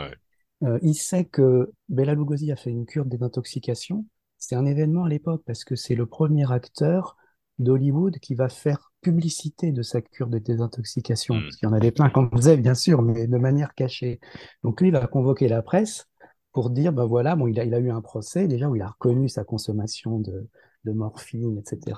Euh, 0.64 0.80
il 0.82 0.96
sait 0.96 1.26
que 1.26 1.72
Bela 1.88 2.14
Lugosi 2.14 2.52
a 2.52 2.56
fait 2.56 2.72
une 2.72 2.86
cure 2.86 3.06
de 3.06 3.12
désintoxication. 3.12 4.06
C'est 4.38 4.56
un 4.56 4.66
événement 4.66 5.06
à 5.06 5.10
l'époque 5.10 5.44
parce 5.46 5.64
que 5.64 5.76
c'est 5.76 5.96
le 5.96 6.06
premier 6.06 6.52
acteur 6.52 7.18
d'Hollywood 7.60 8.20
qui 8.20 8.36
va 8.36 8.50
faire 8.50 8.94
publicité 9.02 9.72
de 9.72 9.82
sa 9.82 10.02
cure 10.02 10.28
de 10.28 10.40
désintoxication. 10.40 11.36
Hmm. 11.36 11.42
Parce 11.44 11.56
qu'il 11.58 11.68
y 11.68 11.72
en 11.72 11.76
avait 11.76 11.92
plein 11.92 12.10
qu'on 12.10 12.30
faisait, 12.30 12.58
bien 12.58 12.74
sûr, 12.74 13.02
mais 13.02 13.28
de 13.28 13.38
manière 13.38 13.74
cachée. 13.74 14.20
Donc 14.64 14.82
lui, 14.82 14.90
il 14.90 14.94
va 14.94 15.08
convoquer 15.08 15.48
la 15.48 15.62
presse 15.62 16.08
pour 16.52 16.70
dire, 16.70 16.94
ben 16.94 17.06
voilà, 17.06 17.36
bon, 17.36 17.48
il 17.48 17.60
a, 17.60 17.66
il 17.66 17.74
a 17.74 17.80
eu 17.80 17.92
un 17.92 18.02
procès 18.02 18.48
déjà 18.48 18.70
où 18.70 18.76
il 18.76 18.82
a 18.82 18.88
reconnu 18.88 19.30
sa 19.30 19.44
consommation 19.44 20.20
de, 20.20 20.48
de 20.86 20.92
morphine, 20.92 21.60
etc. 21.60 21.98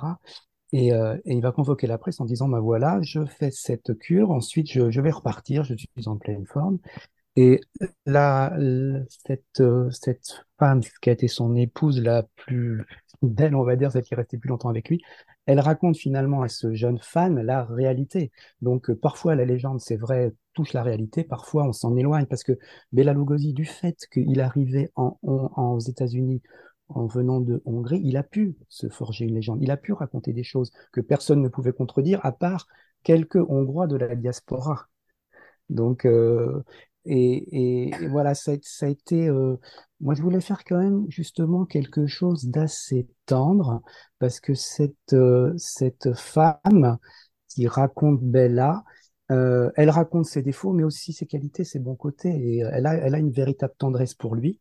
Et, 0.73 0.93
euh, 0.93 1.17
et 1.25 1.35
il 1.35 1.41
va 1.41 1.51
convoquer 1.51 1.87
la 1.87 1.97
presse 1.97 2.19
en 2.19 2.25
disant, 2.25 2.47
ben 2.47 2.59
voilà, 2.59 2.99
je 3.01 3.25
fais 3.25 3.51
cette 3.51 3.97
cure, 3.97 4.31
ensuite 4.31 4.71
je, 4.71 4.89
je 4.89 5.01
vais 5.01 5.11
repartir, 5.11 5.63
je 5.63 5.75
suis 5.75 5.89
en 6.05 6.17
pleine 6.17 6.45
forme. 6.45 6.79
Et 7.37 7.61
la, 8.05 8.53
la- 8.57 8.99
cette, 9.09 9.61
euh, 9.61 9.89
cette 9.91 10.45
femme 10.59 10.81
qui 11.01 11.09
a 11.09 11.13
été 11.13 11.27
son 11.27 11.55
épouse 11.55 12.01
la 12.01 12.23
plus 12.35 12.83
belle, 13.21 13.55
on 13.55 13.63
va 13.63 13.75
dire, 13.75 13.91
celle 13.91 14.03
qui 14.03 14.13
est 14.13 14.17
restée 14.17 14.37
plus 14.37 14.49
longtemps 14.49 14.69
avec 14.69 14.89
lui, 14.89 15.01
elle 15.45 15.59
raconte 15.59 15.97
finalement 15.97 16.41
à 16.43 16.49
ce 16.49 16.73
jeune 16.73 16.99
fan 16.99 17.41
la 17.41 17.63
réalité. 17.63 18.31
Donc 18.61 18.89
euh, 18.89 18.95
parfois 18.95 19.35
la 19.35 19.45
légende, 19.45 19.79
c'est 19.79 19.95
vrai, 19.97 20.33
touche 20.53 20.73
la 20.73 20.83
réalité, 20.83 21.23
parfois 21.23 21.63
on 21.65 21.73
s'en 21.73 21.95
éloigne 21.95 22.25
parce 22.25 22.43
que 22.43 22.57
Bela 22.91 23.13
Lugosi, 23.13 23.53
du 23.53 23.65
fait 23.65 23.97
qu'il 24.11 24.41
arrivait 24.41 24.91
en, 24.95 25.17
aux 25.23 25.79
États-Unis 25.79 26.41
en 26.89 27.05
venant 27.07 27.39
de 27.39 27.61
Hongrie, 27.65 28.01
il 28.03 28.17
a 28.17 28.23
pu 28.23 28.57
se 28.67 28.89
forger 28.89 29.25
une 29.25 29.35
légende, 29.35 29.59
il 29.61 29.71
a 29.71 29.77
pu 29.77 29.93
raconter 29.93 30.33
des 30.33 30.43
choses 30.43 30.71
que 30.91 30.99
personne 31.01 31.41
ne 31.41 31.47
pouvait 31.47 31.71
contredire 31.73 32.19
à 32.25 32.33
part 32.33 32.67
quelques 33.03 33.37
Hongrois 33.49 33.87
de 33.87 33.95
la 33.95 34.15
diaspora. 34.15 34.87
Donc, 35.69 36.05
euh, 36.05 36.63
et, 37.05 37.91
voilà, 38.09 38.35
ça, 38.35 38.51
a 38.51 38.87
été. 38.87 39.27
euh, 39.27 39.57
moi, 39.99 40.13
je 40.13 40.21
voulais 40.21 40.41
faire 40.41 40.63
quand 40.63 40.77
même 40.77 41.05
justement 41.09 41.65
quelque 41.65 42.05
chose 42.07 42.45
d'assez 42.45 43.07
tendre, 43.25 43.81
parce 44.19 44.39
que 44.39 44.53
cette, 44.53 45.13
euh, 45.13 45.53
cette 45.57 46.13
femme 46.13 46.97
qui 47.49 47.67
raconte 47.67 48.21
Bella, 48.21 48.83
euh, 49.31 49.71
elle 49.75 49.89
raconte 49.89 50.25
ses 50.25 50.43
défauts, 50.43 50.73
mais 50.73 50.83
aussi 50.83 51.13
ses 51.13 51.25
qualités, 51.25 51.63
ses 51.63 51.79
bons 51.79 51.95
côtés, 51.95 52.29
et 52.29 52.59
elle 52.59 52.85
a, 52.85 52.93
elle 52.95 53.15
a 53.15 53.19
une 53.19 53.31
véritable 53.31 53.73
tendresse 53.77 54.13
pour 54.13 54.35
lui. 54.35 54.59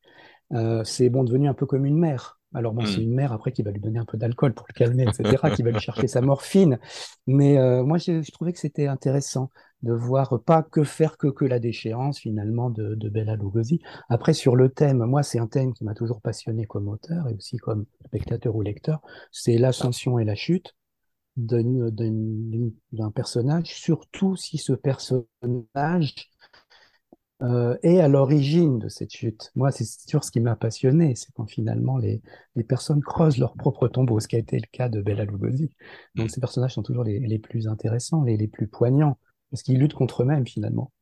C'est 0.85 1.11
bon, 1.11 1.23
devenu 1.23 1.49
un 1.49 1.55
peu 1.55 1.67
comme 1.67 1.87
une 1.87 1.99
mère. 1.99 2.40
Alors 2.55 2.73
bon, 2.75 2.85
c'est 2.85 3.01
Hmm. 3.01 3.05
une 3.05 3.15
mère 3.15 3.33
après 3.33 3.53
qui 3.53 3.63
va 3.63 3.71
lui 3.71 3.81
donner 3.81 3.99
un 4.01 4.05
peu 4.05 4.19
d'alcool 4.19 4.55
pour 4.55 4.67
le 4.69 4.75
calmer, 4.75 5.05
etc., 5.05 5.51
qui 5.53 5.63
va 5.63 5.71
lui 5.71 5.79
chercher 5.79 6.09
sa 6.09 6.21
morphine. 6.23 6.79
Mais 7.27 7.59
euh, 7.59 7.85
moi, 7.85 7.99
je 7.99 8.29
trouvais 8.33 8.53
que 8.53 8.59
c'était 8.59 8.87
intéressant 8.89 9.51
de 9.83 9.93
voir 9.93 10.41
pas 10.45 10.63
que 10.63 10.83
faire 10.83 11.17
que, 11.17 11.29
que 11.29 11.45
la 11.45 11.59
déchéance 11.61 12.19
finalement 12.19 12.69
de, 12.71 12.95
de 12.97 13.09
Bela 13.09 13.37
Lugosi. 13.37 13.81
Après, 14.09 14.33
sur 14.35 14.57
le 14.57 14.69
thème, 14.69 14.99
moi, 15.05 15.23
c'est 15.23 15.39
un 15.39 15.47
thème 15.47 15.73
qui 15.75 15.85
m'a 15.85 15.95
toujours 15.95 16.21
passionné 16.21 16.67
comme 16.67 16.89
auteur 16.89 17.29
et 17.29 17.35
aussi 17.35 17.57
comme 17.57 17.87
spectateur 18.07 18.55
ou 18.57 18.63
lecteur. 18.63 19.01
C'est 19.33 19.57
l'ascension 19.57 20.19
et 20.19 20.25
la 20.25 20.35
chute 20.35 20.75
d'un 21.37 23.11
personnage, 23.15 23.67
surtout 23.75 24.37
si 24.37 24.59
ce 24.59 24.73
personnage 24.73 26.15
euh, 27.43 27.77
est 27.83 28.01
à 28.01 28.09
l'origine 28.09 28.79
de 28.79 28.89
cette 28.89 29.13
chute. 29.13 29.51
Moi, 29.55 29.71
c'est 29.73 29.85
toujours 30.07 30.25
ce 30.25 30.31
qui 30.31 30.41
m'a 30.41 30.57
passionné, 30.57 31.15
c'est 31.15 31.33
quand 31.33 31.47
finalement 31.47 31.99
les, 31.99 32.23
les 32.57 32.65
personnes 32.65 33.03
creusent 33.03 33.39
leur 33.39 33.55
propre 33.55 33.89
tombeau, 33.89 34.21
ce 34.21 34.29
qui 34.29 34.37
a 34.37 34.39
été 34.39 34.57
le 34.59 34.67
cas 34.71 34.89
de 34.89 35.01
Bela 35.03 35.25
Lugosi. 35.25 35.71
Donc 36.17 36.31
ces 36.31 36.41
personnages 36.41 36.75
sont 36.75 36.83
toujours 36.83 37.05
les, 37.05 37.19
les 37.21 37.39
plus 37.39 37.69
intéressants, 37.69 38.23
les, 38.25 38.37
les 38.37 38.49
plus 38.49 38.67
poignants, 38.69 39.19
parce 39.51 39.63
qu'ils 39.63 39.79
luttent 39.79 39.95
contre 39.95 40.23
eux-mêmes 40.23 40.47
finalement. 40.47 40.93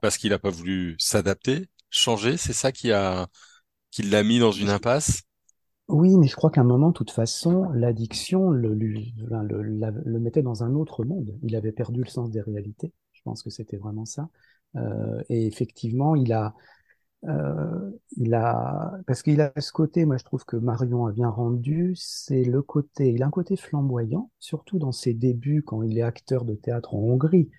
Parce 0.00 0.16
qu'il 0.18 0.30
n'a 0.30 0.38
pas 0.38 0.50
voulu 0.50 0.96
s'adapter, 0.98 1.68
changer, 1.90 2.36
c'est 2.36 2.52
ça 2.52 2.72
qui 2.72 2.92
a, 2.92 3.28
qui 3.90 4.02
l'a 4.02 4.22
mis 4.24 4.38
dans 4.40 4.52
une 4.52 4.70
impasse? 4.70 5.22
Oui, 5.88 6.16
mais 6.16 6.26
je 6.26 6.34
crois 6.34 6.50
qu'à 6.50 6.62
un 6.62 6.64
moment, 6.64 6.88
de 6.88 6.94
toute 6.94 7.12
façon, 7.12 7.68
l'addiction 7.70 8.50
le, 8.50 8.74
le, 8.74 8.88
la- 9.62 9.90
le 9.92 10.18
mettait 10.20 10.42
dans 10.42 10.64
un 10.64 10.74
autre 10.74 11.04
monde. 11.04 11.38
Il 11.42 11.54
avait 11.54 11.70
perdu 11.72 12.00
le 12.02 12.08
sens 12.08 12.30
des 12.30 12.40
réalités. 12.40 12.92
Je 13.12 13.22
pense 13.22 13.42
que 13.42 13.50
c'était 13.50 13.76
vraiment 13.76 14.04
ça. 14.04 14.28
Euh, 14.76 15.22
et 15.28 15.46
effectivement, 15.46 16.14
il 16.14 16.32
a, 16.32 16.54
euh, 17.24 17.90
il 18.16 18.34
a, 18.34 18.92
parce 19.06 19.22
qu'il 19.22 19.40
a 19.40 19.52
ce 19.58 19.72
côté, 19.72 20.04
moi 20.04 20.16
je 20.16 20.24
trouve 20.24 20.44
que 20.44 20.56
Marion 20.56 21.06
a 21.06 21.12
bien 21.12 21.28
rendu, 21.28 21.94
c'est 21.96 22.44
le 22.44 22.62
côté, 22.62 23.10
il 23.12 23.22
a 23.22 23.26
un 23.26 23.30
côté 23.30 23.56
flamboyant, 23.56 24.30
surtout 24.38 24.78
dans 24.78 24.92
ses 24.92 25.14
débuts 25.14 25.62
quand 25.62 25.82
il 25.82 25.98
est 25.98 26.02
acteur 26.02 26.44
de 26.44 26.54
théâtre 26.54 26.94
en 26.94 26.98
Hongrie, 26.98 27.50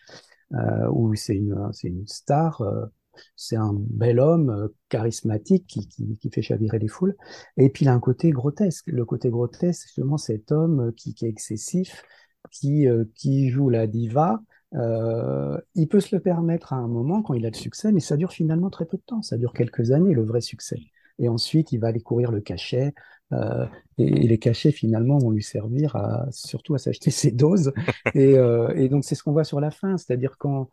euh, 0.54 0.88
où 0.92 1.16
c'est 1.16 1.36
une, 1.36 1.70
c'est 1.74 1.90
une 1.90 2.08
star, 2.08 2.64
c'est 3.36 3.56
un 3.56 3.74
bel 3.76 4.20
homme 4.20 4.70
charismatique 4.90 5.66
qui, 5.68 5.88
qui, 5.88 6.30
fait 6.32 6.42
chavirer 6.42 6.80
les 6.80 6.88
foules. 6.88 7.16
Et 7.58 7.70
puis 7.70 7.86
il 7.86 7.90
a 7.90 7.94
un 7.94 8.00
côté 8.00 8.30
grotesque. 8.30 8.86
Le 8.88 9.06
côté 9.06 9.30
grotesque, 9.30 9.82
c'est 9.82 9.88
justement 9.88 10.18
cet 10.18 10.52
homme 10.52 10.94
qui, 10.96 11.16
est 11.22 11.28
excessif, 11.28 12.04
qui, 12.52 12.88
qui 13.16 13.50
joue 13.50 13.70
la 13.70 13.88
diva. 13.88 14.40
Euh, 14.76 15.58
il 15.76 15.88
peut 15.88 16.00
se 16.02 16.16
le 16.16 16.22
permettre 16.22 16.74
à 16.74 16.78
un 16.78 16.88
moment 16.88 17.22
quand 17.22 17.34
il 17.34 17.46
a 17.46 17.50
le 17.50 17.56
succès, 17.56 17.92
mais 17.92 18.00
ça 18.02 18.18
dure 18.18 18.32
finalement 18.32 18.70
très 18.70 18.86
peu 18.86 18.98
de 18.98 19.02
temps. 19.06 19.22
Ça 19.22 19.38
dure 19.38 19.54
quelques 19.54 19.92
années, 19.92 20.14
le 20.14 20.24
vrai 20.24 20.42
succès. 20.42 20.80
Et 21.20 21.30
ensuite, 21.30 21.72
il 21.72 21.80
va 21.80 21.88
aller 21.88 22.02
courir 22.02 22.32
le 22.32 22.42
cachet. 22.42 22.94
euh, 23.34 23.66
et, 23.98 24.26
et 24.26 24.28
les 24.28 24.38
cachets, 24.38 24.72
finalement, 24.72 25.18
vont 25.18 25.32
lui 25.32 25.44
servir 25.44 25.96
à, 25.96 26.28
surtout 26.32 26.76
à 26.76 26.78
s'acheter 26.78 27.12
ses 27.12 27.32
doses. 27.32 27.74
Et, 28.14 28.38
euh, 28.38 28.74
et 28.76 28.88
donc, 28.90 29.04
c'est 29.04 29.16
ce 29.16 29.24
qu'on 29.24 29.32
voit 29.34 29.44
sur 29.44 29.60
la 29.60 29.72
fin. 29.72 29.98
C'est-à-dire 29.98 30.38
quand, 30.38 30.70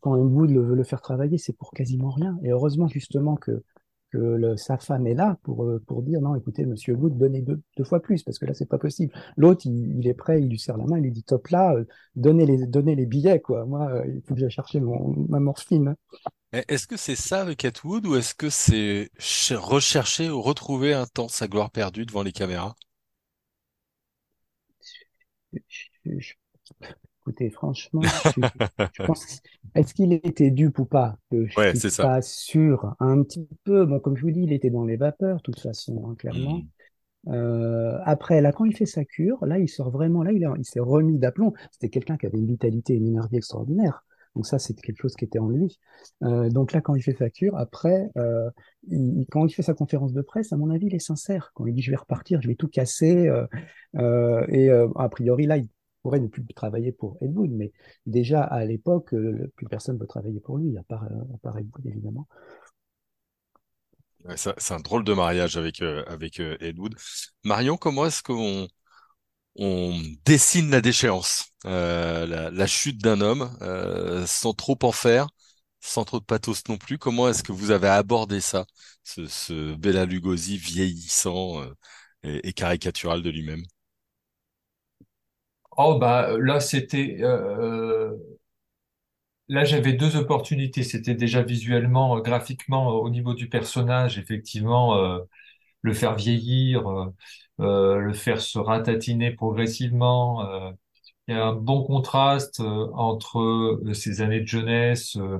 quand 0.00 0.16
Wood 0.16 0.50
le, 0.50 0.62
veut 0.62 0.74
le 0.76 0.84
faire 0.84 1.00
travailler, 1.02 1.38
c'est 1.38 1.52
pour 1.56 1.72
quasiment 1.72 2.10
rien. 2.10 2.38
Et 2.42 2.50
heureusement, 2.50 2.88
justement, 2.88 3.36
que, 3.36 3.62
que 4.10 4.18
le- 4.18 4.56
sa 4.56 4.78
femme 4.78 5.06
est 5.06 5.14
là 5.14 5.38
pour, 5.42 5.64
euh, 5.64 5.82
pour 5.86 6.02
dire 6.02 6.20
non, 6.20 6.34
écoutez, 6.34 6.64
monsieur 6.66 6.94
Wood, 6.94 7.16
donnez 7.18 7.42
deux, 7.42 7.60
deux 7.76 7.84
fois 7.84 8.00
plus, 8.00 8.22
parce 8.22 8.38
que 8.38 8.46
là, 8.46 8.54
c'est 8.54 8.66
pas 8.68 8.78
possible. 8.78 9.12
L'autre, 9.36 9.62
il, 9.66 9.98
il 9.98 10.08
est 10.08 10.14
prêt, 10.14 10.42
il 10.42 10.48
lui 10.48 10.58
serre 10.58 10.76
la 10.78 10.86
main, 10.86 10.98
il 10.98 11.04
lui 11.04 11.12
dit 11.12 11.24
top 11.24 11.48
là, 11.48 11.74
euh, 11.74 11.84
donnez 12.16 12.46
les, 12.46 12.66
donnez 12.66 12.94
les 12.96 13.06
billets, 13.06 13.40
quoi. 13.40 13.64
Moi, 13.66 13.88
euh, 13.90 14.04
il 14.06 14.22
faut 14.22 14.34
que 14.34 14.40
j'aille 14.40 14.50
chercher 14.50 14.80
mon, 14.80 15.14
ma 15.28 15.40
morphine. 15.40 15.94
Est-ce 16.52 16.86
que 16.86 16.98
c'est 16.98 17.16
ça 17.16 17.40
avec 17.40 17.64
Atwood 17.64 18.06
ou 18.06 18.14
est-ce 18.16 18.34
que 18.34 18.50
c'est 18.50 19.10
ch- 19.18 19.58
rechercher 19.58 20.28
ou 20.28 20.42
retrouver 20.42 20.92
un 20.92 21.06
temps 21.06 21.28
sa 21.28 21.48
gloire 21.48 21.70
perdue 21.70 22.04
devant 22.04 22.22
les 22.22 22.32
caméras? 22.32 22.74
Je- 26.04 26.18
je- 26.18 26.34
écoutez, 27.28 27.50
franchement, 27.50 28.08
je, 28.24 28.42
je 28.92 29.02
pense, 29.04 29.28
est-ce 29.74 29.94
qu'il 29.94 30.12
était 30.12 30.50
dupe 30.50 30.78
ou 30.78 30.84
pas? 30.86 31.16
Je 31.32 31.46
Ouais, 31.56 31.74
suis 31.74 31.80
c'est 31.80 31.90
ça. 31.90 32.10
pas 32.10 32.22
sûr. 32.22 32.94
Un 33.00 33.22
petit 33.22 33.48
peu, 33.64 33.86
bon, 33.86 34.00
comme 34.00 34.16
je 34.16 34.22
vous 34.22 34.30
dis, 34.30 34.42
il 34.42 34.52
était 34.52 34.70
dans 34.70 34.84
les 34.84 34.96
vapeurs, 34.96 35.38
de 35.38 35.42
toute 35.42 35.60
façon, 35.60 36.08
hein, 36.08 36.14
clairement. 36.16 36.64
Hmm. 36.64 36.68
Euh, 37.28 37.98
après, 38.04 38.40
là, 38.40 38.52
quand 38.52 38.64
il 38.64 38.76
fait 38.76 38.86
sa 38.86 39.04
cure, 39.04 39.44
là, 39.46 39.58
il 39.58 39.68
sort 39.68 39.90
vraiment, 39.90 40.22
là, 40.22 40.32
il, 40.32 40.44
a- 40.44 40.54
il 40.58 40.64
s'est 40.66 40.80
remis 40.80 41.18
d'aplomb. 41.18 41.54
C'était 41.72 41.90
quelqu'un 41.90 42.16
qui 42.16 42.26
avait 42.26 42.38
une 42.38 42.46
vitalité 42.46 42.94
et 42.94 42.96
une 42.96 43.08
énergie 43.08 43.36
extraordinaire. 43.36 44.04
Donc 44.36 44.46
ça, 44.46 44.58
c'était 44.58 44.82
quelque 44.82 45.00
chose 45.00 45.16
qui 45.16 45.24
était 45.24 45.38
en 45.40 45.48
lui. 45.48 45.78
Euh, 46.22 46.48
donc 46.50 46.72
là, 46.72 46.80
quand 46.80 46.94
il 46.94 47.02
fait 47.02 47.14
sa 47.16 47.30
cure, 47.30 47.56
après, 47.56 48.10
euh, 48.16 48.50
il- 48.88 49.26
quand 49.30 49.46
il 49.46 49.52
fait 49.54 49.62
sa 49.62 49.74
conférence 49.74 50.12
de 50.12 50.22
presse, 50.22 50.52
à 50.52 50.56
mon 50.56 50.70
avis, 50.70 50.86
il 50.86 50.94
est 50.94 50.98
sincère. 51.00 51.50
Quand 51.54 51.66
il 51.66 51.74
dit 51.74 51.82
je 51.82 51.90
vais 51.90 51.96
repartir, 51.96 52.40
je 52.42 52.48
vais 52.48 52.54
tout 52.56 52.68
casser. 52.68 53.30
et 54.48 54.70
a 54.70 55.08
priori, 55.08 55.46
là, 55.46 55.56
il 55.56 55.68
ne 56.16 56.28
plus 56.28 56.44
travailler 56.54 56.92
pour 56.92 57.18
Ed 57.20 57.36
Wood, 57.36 57.50
mais 57.50 57.72
déjà 58.06 58.42
à 58.42 58.64
l'époque, 58.64 59.12
euh, 59.14 59.52
plus 59.56 59.66
personne 59.66 59.96
ne 59.96 60.00
veut 60.00 60.06
travailler 60.06 60.40
pour 60.40 60.58
lui, 60.58 60.76
à 60.78 60.82
part, 60.82 61.04
euh, 61.04 61.34
à 61.34 61.38
part 61.42 61.58
Ed 61.58 61.68
Wood, 61.74 61.86
évidemment. 61.86 62.26
C'est 64.36 64.74
un 64.74 64.80
drôle 64.80 65.04
de 65.04 65.12
mariage 65.12 65.56
avec, 65.56 65.80
euh, 65.80 66.04
avec. 66.06 66.42
Marion, 67.44 67.76
comment 67.76 68.06
est-ce 68.06 68.22
qu'on 68.22 68.66
on 69.56 70.02
dessine 70.24 70.70
la 70.70 70.80
déchéance, 70.80 71.52
la, 71.64 72.66
chute 72.66 72.98
d'un 72.98 73.20
homme, 73.20 73.48
sans 74.26 74.54
trop 74.54 74.78
en 74.82 74.92
faire, 74.92 75.28
sans 75.80 76.04
trop 76.04 76.20
de 76.20 76.24
pathos 76.24 76.62
non 76.68 76.78
plus? 76.78 76.98
Comment 76.98 77.28
est-ce 77.28 77.42
que 77.42 77.52
vous 77.52 77.70
avez 77.70 77.88
abordé 77.88 78.40
ça, 78.40 78.66
ce, 79.04 79.26
ce 79.26 79.74
Bela 79.76 80.04
Lugosi 80.04 80.58
vieillissant 80.58 81.62
et 82.22 82.52
caricatural 82.52 83.22
de 83.22 83.30
lui-même? 83.30 83.62
Oh 85.78 85.98
bah 85.98 86.36
là 86.38 86.60
c'était 86.60 87.18
euh, 87.22 88.14
là 89.48 89.64
j'avais 89.64 89.92
deux 89.92 90.16
opportunités. 90.16 90.82
C'était 90.82 91.14
déjà 91.14 91.42
visuellement, 91.42 92.16
euh, 92.18 92.20
graphiquement, 92.20 92.90
euh, 92.90 92.94
au 93.00 93.10
niveau 93.10 93.34
du 93.34 93.48
personnage, 93.48 94.18
effectivement, 94.18 94.96
euh, 94.96 95.18
le 95.82 95.94
faire 95.94 96.16
vieillir, 96.16 96.88
euh, 96.90 97.06
euh, 97.60 97.98
le 98.00 98.12
faire 98.14 98.40
se 98.42 98.58
ratatiner 98.60 99.32
progressivement. 99.32 100.44
euh. 100.50 100.72
Il 101.28 101.34
y 101.36 101.38
a 101.38 101.46
un 101.46 101.54
bon 101.54 101.84
contraste 101.84 102.60
euh, 102.60 102.88
entre 102.94 103.40
euh, 103.40 103.94
ces 103.94 104.20
années 104.22 104.40
de 104.40 104.46
jeunesse 104.48 105.16
euh, 105.16 105.38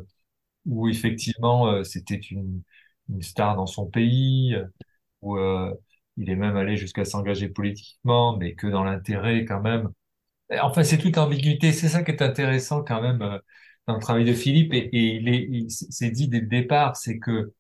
où 0.67 0.89
effectivement 0.89 1.69
euh, 1.69 1.85
c'était 1.85 2.17
une, 2.17 2.63
une 3.11 3.23
star 3.23 3.57
dans 3.57 3.67
son 3.67 3.87
pays, 3.87 4.55
euh, 4.57 4.65
où 5.23 5.39
euh, 5.39 5.75
il 6.19 6.31
est 6.31 6.37
même 6.37 6.57
allé 6.57 6.77
jusqu'à 6.77 7.05
s'engager 7.07 7.49
politiquement, 7.51 8.37
mais 8.39 8.55
que 8.57 8.67
dans 8.69 8.85
l'intérêt 8.85 9.45
quand 9.47 9.61
même. 9.63 9.91
Et 10.51 10.59
Enfin, 10.61 10.83
c'est 10.83 10.99
toute 10.99 11.17
l'ambiguïté. 11.17 11.73
C'est 11.73 11.89
ça 11.89 12.03
qui 12.03 12.11
est 12.13 12.23
intéressant 12.23 12.83
quand 12.85 13.03
même 13.03 13.23
euh, 13.23 13.39
dans 13.87 13.95
le 13.95 14.01
travail 14.01 14.25
de 14.25 14.33
Philippe. 14.35 14.73
Et, 14.73 14.89
il 14.93 15.29
est, 15.29 15.47
il- 15.51 15.71
c'est 15.71 16.11
dit 16.11 16.29
dès 16.29 16.41
le 16.41 16.47
départ, 16.47 16.97
c'est 16.97 17.19
que 17.19 17.53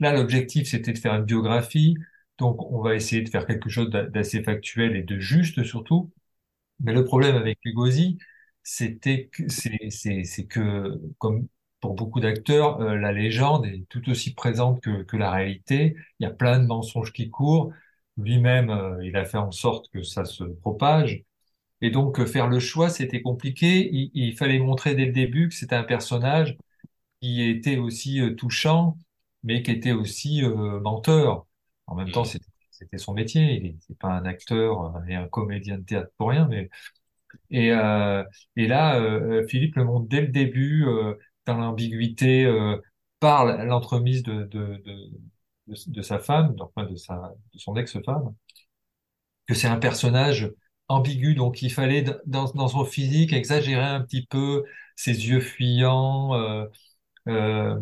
là, 0.00 0.12
l'objectif, 0.12 0.68
c'était 0.68 0.92
de 0.92 0.98
faire 0.98 1.14
une 1.14 1.24
biographie. 1.24 1.96
Donc, 2.38 2.62
on 2.70 2.80
va 2.82 2.94
essayer 2.94 3.22
de 3.22 3.28
faire 3.30 3.46
quelque 3.46 3.68
chose 3.70 3.90
d'assez 3.90 4.42
factuel 4.42 4.96
et 4.96 5.02
de 5.02 5.18
juste 5.18 5.62
surtout. 5.64 6.12
Mais 6.80 6.92
le 6.94 7.04
problème 7.04 7.36
avec 7.36 7.58
Lugosi, 7.64 8.18
c'était 8.62 9.28
que 9.28 9.48
c'est 9.48 9.90
c'est 9.90 10.46
que 10.46 11.00
comme 11.18 11.48
pour 11.80 11.94
beaucoup 11.94 12.20
d'acteurs, 12.20 12.80
euh, 12.80 12.96
la 12.96 13.12
légende 13.12 13.66
est 13.66 13.86
tout 13.90 14.08
aussi 14.10 14.34
présente 14.34 14.82
que 14.82 15.02
que 15.04 15.16
la 15.16 15.30
réalité. 15.32 15.96
Il 16.20 16.24
y 16.24 16.26
a 16.26 16.30
plein 16.32 16.58
de 16.60 16.66
mensonges 16.66 17.12
qui 17.12 17.30
courent. 17.30 17.72
Lui-même, 18.18 18.70
euh, 18.70 19.04
il 19.04 19.16
a 19.16 19.24
fait 19.24 19.38
en 19.38 19.52
sorte 19.52 19.90
que 19.92 20.02
ça 20.02 20.24
se 20.24 20.44
propage. 20.44 21.24
Et 21.80 21.90
donc, 21.90 22.20
euh, 22.20 22.26
faire 22.26 22.48
le 22.48 22.60
choix, 22.60 22.88
c'était 22.90 23.22
compliqué. 23.22 23.88
Il, 23.92 24.10
il, 24.14 24.36
fallait 24.36 24.58
montrer 24.58 24.94
dès 24.94 25.06
le 25.06 25.12
début 25.12 25.48
que 25.48 25.54
c'était 25.54 25.76
un 25.76 25.84
personnage 25.84 26.56
qui 27.20 27.42
était 27.42 27.76
aussi 27.78 28.20
touchant, 28.36 28.96
mais 29.42 29.62
qui 29.62 29.70
était 29.70 29.92
aussi 29.92 30.42
menteur. 30.82 31.46
En 31.86 31.94
même 31.94 32.10
temps, 32.10 32.24
mmh. 32.24 32.38
c'était 32.70 32.98
son 32.98 33.14
métier. 33.14 33.56
Il 33.56 33.78
n'est 33.88 33.96
pas 33.96 34.08
un 34.08 34.24
acteur 34.24 35.02
et 35.08 35.14
un 35.14 35.28
comédien 35.28 35.78
de 35.78 35.84
théâtre 35.84 36.10
pour 36.18 36.30
rien, 36.30 36.46
mais 36.48 36.68
et, 37.50 37.72
euh, 37.72 38.24
et 38.56 38.66
là, 38.66 39.00
euh, 39.00 39.46
Philippe 39.48 39.76
le 39.76 39.84
montre 39.84 40.08
dès 40.08 40.20
le 40.22 40.28
début 40.28 40.84
euh, 40.86 41.14
dans 41.46 41.56
l'ambiguïté 41.56 42.44
euh, 42.44 42.78
par 43.20 43.46
l'entremise 43.64 44.22
de, 44.22 44.44
de, 44.44 44.82
de, 44.84 45.74
de, 45.86 46.02
sa 46.02 46.18
femme, 46.18 46.54
enfin 46.60 46.84
de, 46.86 46.96
sa, 46.96 47.34
de 47.54 47.58
son 47.58 47.76
ex-femme, 47.76 48.34
que 49.46 49.54
c'est 49.54 49.68
un 49.68 49.78
personnage 49.78 50.52
ambigu, 50.88 51.34
donc 51.34 51.62
il 51.62 51.70
fallait 51.72 52.04
dans, 52.26 52.68
son 52.68 52.84
physique 52.84 53.32
exagérer 53.32 53.82
un 53.84 54.00
petit 54.02 54.26
peu 54.26 54.64
ses 54.96 55.12
yeux 55.28 55.40
fuyants, 55.40 56.34
euh, 56.34 56.66
euh, 57.28 57.80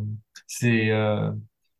euh, 0.64 1.32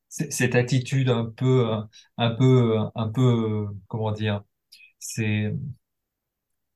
cette 0.08 0.54
attitude 0.54 1.08
un 1.10 1.26
peu, 1.26 1.70
un 2.18 2.30
peu, 2.30 2.78
un 2.94 3.08
peu, 3.08 3.66
comment 3.88 4.12
dire, 4.12 4.42
c'est 4.98 5.54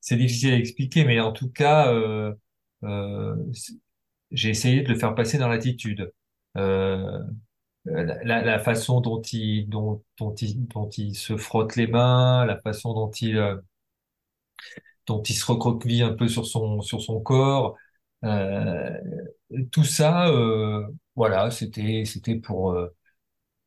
c'est 0.01 0.15
difficile 0.17 0.53
à 0.53 0.57
expliquer, 0.57 1.05
mais 1.05 1.19
en 1.19 1.31
tout 1.31 1.49
cas, 1.49 1.91
euh, 1.93 2.33
j'ai 4.31 4.49
essayé 4.49 4.81
de 4.81 4.89
le 4.89 4.97
faire 4.99 5.15
passer 5.15 5.37
dans 5.37 5.47
l'attitude. 5.49 6.11
La, 7.85 8.41
la, 8.43 8.59
façon 8.59 9.01
dont 9.01 9.21
il, 9.21 9.67
dont, 9.69 10.03
dont, 10.17 10.33
il, 10.35 10.67
dont 10.67 10.89
il 10.89 11.15
se 11.15 11.37
frotte 11.37 11.75
les 11.75 11.87
mains, 11.87 12.45
la 12.45 12.57
façon 12.59 12.93
dont 12.93 13.09
il, 13.11 13.37
dont 15.07 15.21
il 15.23 15.35
se 15.35 15.45
recroqueville 15.45 16.03
un 16.03 16.13
peu 16.13 16.27
sur 16.27 16.45
son, 16.47 16.81
sur 16.81 17.01
son 17.01 17.21
corps, 17.21 17.77
euh, 18.25 18.91
tout 19.71 19.83
ça, 19.83 20.27
euh, 20.29 20.85
voilà, 21.15 21.51
c'était, 21.51 22.05
c'était 22.05 22.35
pour, 22.35 22.77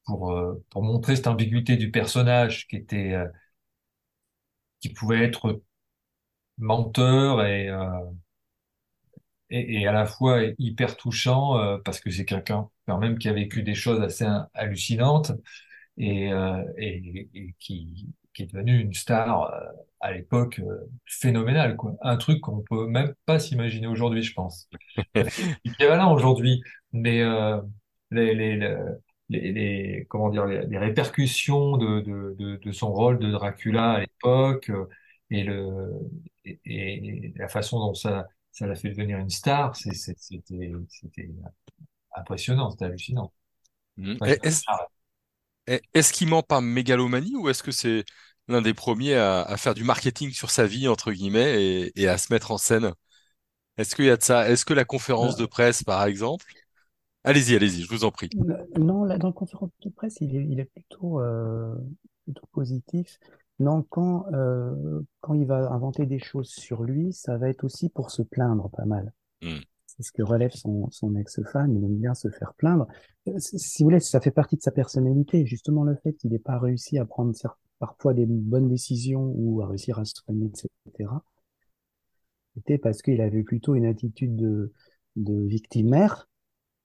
pour, 0.07 0.35
pour 0.71 0.83
montrer 0.83 1.17
cette 1.17 1.27
ambiguïté 1.29 1.77
du 1.77 1.91
personnage 1.91 2.67
qui 2.69 2.77
était, 2.77 3.15
qui 4.81 4.91
pouvait 4.91 5.25
être 5.25 5.63
menteur 6.59 7.45
et, 7.47 7.69
euh, 7.71 7.87
et, 9.51 9.83
et, 9.83 9.87
à 9.87 9.93
la 9.93 10.07
fois 10.07 10.41
hyper 10.59 10.97
touchant 10.97 11.59
euh, 11.59 11.79
parce 11.85 12.01
que 12.01 12.11
c'est 12.11 12.25
quelqu'un 12.25 12.69
quand 12.87 12.99
même 12.99 13.19
qui 13.19 13.29
a 13.29 13.33
vécu 13.33 13.63
des 13.63 13.75
choses 13.75 14.01
assez 14.01 14.27
hallucinantes 14.55 15.33
et, 15.99 16.33
euh, 16.33 16.63
et, 16.79 17.29
et 17.35 17.55
qui, 17.61 18.09
qui 18.35 18.43
est 18.43 18.47
devenu 18.47 18.79
une 18.81 18.95
star 18.95 19.43
euh, 19.43 19.61
à 20.01 20.13
l'époque 20.13 20.61
euh, 20.61 20.89
phénoménale 21.07 21.77
quoi 21.77 21.95
un 22.03 22.17
truc 22.17 22.41
qu'on 22.41 22.63
peut 22.63 22.87
même 22.87 23.15
pas 23.27 23.39
s'imaginer 23.39 23.87
aujourd'hui 23.87 24.23
je 24.23 24.33
pense 24.35 24.69
équivalent 25.65 26.13
aujourd'hui 26.13 26.63
mais 26.93 27.23
les, 28.11 28.35
les, 28.35 28.57
les, 29.29 29.53
les, 29.53 30.07
comment 30.09 30.29
dire 30.29 30.45
les, 30.45 30.79
répercussions 30.79 31.79
de, 31.79 32.01
de, 32.01 32.37
de, 32.39 32.57
de, 32.57 32.73
son 32.73 32.93
rôle 32.93 33.19
de 33.19 33.31
Dracula 33.31 33.93
à 33.93 34.01
l'époque 34.01 34.71
et 35.31 35.45
le 35.45 35.91
et, 36.45 37.33
la 37.37 37.49
façon 37.49 37.79
dont 37.79 37.95
ça 37.95 38.27
ça 38.53 38.67
l'a 38.67 38.75
fait 38.75 38.91
devenir 38.91 39.19
une 39.19 39.31
star, 39.31 39.75
c'était 39.75 41.31
impressionnant, 42.15 42.71
c'était 42.71 42.85
hallucinant. 42.85 43.33
Mmh. 43.97 44.17
Est-ce 45.67 46.13
qu'il 46.13 46.29
ment 46.29 46.43
par 46.43 46.63
mégalomanie 46.63 47.37
ou 47.37 47.49
est-ce 47.49 47.63
que 47.63 47.71
c'est 47.71 48.05
l'un 48.49 48.63
des 48.63 48.75
premiers 48.75 49.15
à, 49.15 49.43
à, 49.43 49.57
faire 49.57 49.75
du 49.75 49.85
marketing 49.85 50.31
sur 50.33 50.51
sa 50.51 50.67
vie 50.67 50.89
entre 50.89 51.13
guillemets 51.13 51.63
et, 51.63 52.03
et 52.03 52.09
à 52.09 52.19
se 52.19 52.33
mettre 52.33 52.51
en 52.51 52.59
scène? 52.59 52.93
Est-ce 53.79 53.95
qu'il 53.95 54.05
y 54.05 54.11
a 54.11 54.17
de 54.17 54.23
ça? 54.23 54.49
Est-ce 54.49 54.65
que 54.65 54.75
la 54.75 54.85
conférence 54.85 55.37
de 55.37 55.47
presse, 55.47 55.83
par 55.83 56.05
exemple? 56.05 56.45
Allez-y, 57.25 57.55
allez-y, 57.55 57.83
je 57.83 57.89
vous 57.89 58.05
en 58.05 58.11
prie. 58.11 58.29
Non, 58.77 59.05
là, 59.05 59.17
dans 59.17 59.29
la 59.29 59.33
conférence 59.33 59.71
de 59.83 59.91
presse, 59.91 60.19
il 60.21 60.37
est, 60.37 60.45
il 60.45 60.61
est 60.61 60.65
plutôt, 60.65 61.21
euh, 61.21 61.75
plutôt 62.25 62.47
positif. 62.53 63.19
Non, 63.61 63.83
quand, 63.83 64.27
euh, 64.33 65.01
quand 65.21 65.35
il 65.35 65.47
va 65.47 65.71
inventer 65.71 66.05
des 66.05 66.19
choses 66.19 66.51
sur 66.51 66.83
lui, 66.83 67.13
ça 67.13 67.39
va 67.39 67.49
être 67.49 67.65
aussi 67.65 67.89
pour 67.89 68.11
se 68.11 68.23
plaindre 68.23 68.69
pas 68.71 68.85
mal. 68.85 69.13
Hmm. 69.41 69.61
C'est 69.97 70.03
ce 70.03 70.13
que 70.13 70.23
relève 70.23 70.53
son, 70.53 71.17
ex-femme, 71.17 71.77
il 71.77 71.85
aime 71.85 71.99
bien 71.99 72.15
se 72.15 72.29
faire 72.31 72.55
plaindre. 72.55 72.87
Euh, 73.29 73.39
si 73.39 73.83
vous 73.83 73.89
voulez, 73.89 74.01
ça 74.01 74.21
fait 74.21 74.31
partie 74.31 74.57
de 74.57 74.63
sa 74.63 74.71
personnalité, 74.71 75.45
justement 75.45 75.85
le 75.85 75.97
fait 75.97 76.15
qu'il 76.15 76.31
n'ait 76.31 76.39
pas 76.39 76.59
réussi 76.59 76.99
à 76.99 77.05
prendre 77.05 77.33
parfois 77.79 78.15
des 78.15 78.27
bonnes 78.27 78.69
décisions 78.69 79.33
ou 79.37 79.61
à 79.61 79.67
réussir 79.67 79.99
à 79.99 80.05
se 80.05 80.15
soigner, 80.15 80.47
etc. 80.47 81.11
C'était 82.55 82.79
parce 82.79 83.03
qu'il 83.03 83.21
avait 83.21 83.43
plutôt 83.43 83.75
une 83.75 83.87
attitude 83.87 84.37
de, 84.37 84.73
de 85.17 85.43
victimaire 85.47 86.29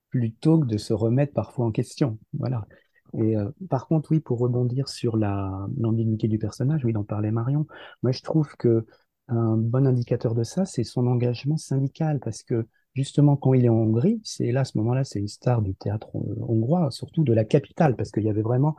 plutôt 0.10 0.60
que 0.60 0.66
de 0.66 0.78
se 0.78 0.94
remettre 0.94 1.34
parfois 1.34 1.66
en 1.66 1.72
question. 1.72 2.18
Voilà. 2.34 2.66
Et 3.14 3.38
euh, 3.38 3.50
par 3.70 3.88
contre, 3.88 4.12
oui, 4.12 4.20
pour 4.20 4.40
rebondir 4.40 4.90
sur 4.90 5.18
la 5.18 5.68
l'ambiguïté 5.78 6.28
du 6.28 6.38
personnage, 6.38 6.84
oui, 6.86 6.94
d'en 6.94 7.04
parlait 7.04 7.32
Marion. 7.32 7.68
Moi, 8.04 8.12
je 8.12 8.22
trouve 8.22 8.56
que 8.58 8.86
un 9.30 9.58
bon 9.58 9.86
indicateur 9.86 10.36
de 10.36 10.44
ça, 10.44 10.66
c'est 10.66 10.84
son 10.84 11.08
engagement 11.08 11.58
syndical, 11.58 12.20
parce 12.20 12.44
que 12.44 12.68
justement, 12.98 13.38
quand 13.38 13.54
il 13.54 13.66
est 13.66 13.70
en 13.70 13.76
Hongrie, 13.76 14.20
c'est 14.24 14.52
là, 14.52 14.62
à 14.62 14.66
ce 14.66 14.78
moment-là, 14.80 15.04
c'est 15.04 15.20
une 15.20 15.28
star 15.28 15.62
du 15.62 15.76
théâtre 15.76 16.10
euh, 16.16 16.36
hongrois, 16.48 16.92
surtout 16.92 17.24
de 17.24 17.34
la 17.34 17.46
capitale, 17.46 17.96
parce 17.96 18.12
qu'il 18.12 18.24
y 18.24 18.30
avait 18.30 18.42
vraiment 18.42 18.76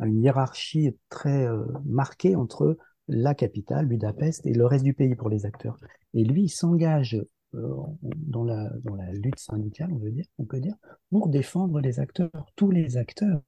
une 0.00 0.22
hiérarchie 0.22 0.96
très 1.08 1.46
euh, 1.46 1.64
marquée 1.84 2.36
entre 2.36 2.76
la 3.08 3.34
capitale, 3.34 3.86
Budapest, 3.86 4.46
et 4.46 4.52
le 4.52 4.66
reste 4.66 4.84
du 4.84 4.94
pays 4.94 5.14
pour 5.14 5.28
les 5.28 5.46
acteurs. 5.46 5.76
Et 6.14 6.24
lui, 6.24 6.44
il 6.44 6.48
s'engage 6.48 7.20
dans 7.52 8.44
la, 8.44 8.70
dans 8.84 8.94
la 8.94 9.10
lutte 9.10 9.40
syndicale, 9.40 9.90
on 9.92 9.98
veut 9.98 10.12
dire, 10.12 10.26
on 10.38 10.44
peut 10.44 10.60
dire, 10.60 10.76
pour 11.10 11.28
défendre 11.28 11.80
les 11.80 11.98
acteurs, 11.98 12.30
tous 12.54 12.70
les 12.70 12.96
acteurs 12.96 13.40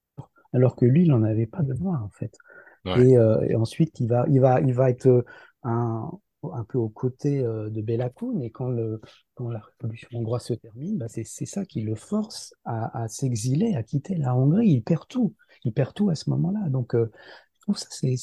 alors 0.53 0.77
que 0.77 0.85
lui, 0.85 1.03
il 1.03 1.09
n'en 1.09 1.23
avait 1.23 1.47
pas 1.47 1.63
besoin 1.63 2.01
en 2.01 2.11
fait. 2.11 2.37
Et, 2.85 3.17
euh, 3.17 3.41
et, 3.49 3.55
ensuite, 3.55 4.01
il 4.01 4.09
va, 4.09 4.25
il 4.29 4.41
va, 4.41 4.61
il 4.61 4.75
va 4.75 4.91
être 4.91 5.07
euh, 5.07 5.25
un, 5.63 6.11
un 6.53 6.65
peu 6.65 6.79
aux 6.79 6.89
côtés 6.89 7.41
euh, 7.41 7.71
de 7.71 7.83
Bela 7.83 8.11
et 8.41 8.51
quand, 8.51 8.69
le, 8.69 9.01
quand 9.35 9.49
la 9.49 9.63
révolution 9.81 10.09
hongroise 10.13 10.45
se 10.45 10.55
termine, 10.55 10.99
bah 10.99 11.07
c'est 11.09 11.25
ça 11.25 11.65
qui 11.65 11.83
le 11.83 11.95
force 11.95 12.55
à, 12.65 13.03
à 13.03 13.09
s'exiler, 13.09 13.75
à 13.75 13.83
quitter 13.83 14.17
la 14.17 14.35
Hongrie. 14.37 14.69
Il 14.69 14.83
perd 14.83 15.07
tout, 15.09 15.35
il 15.65 15.73
perd 15.73 15.95
tout 15.95 16.11
à 16.11 16.15
ce 16.15 16.31
moment-là. 16.31 16.69
Donc, 16.69 16.95
euh, 16.95 17.11
je 17.55 17.61
trouve 17.61 17.79
ça, 17.79 17.87
c'est, 17.91 18.17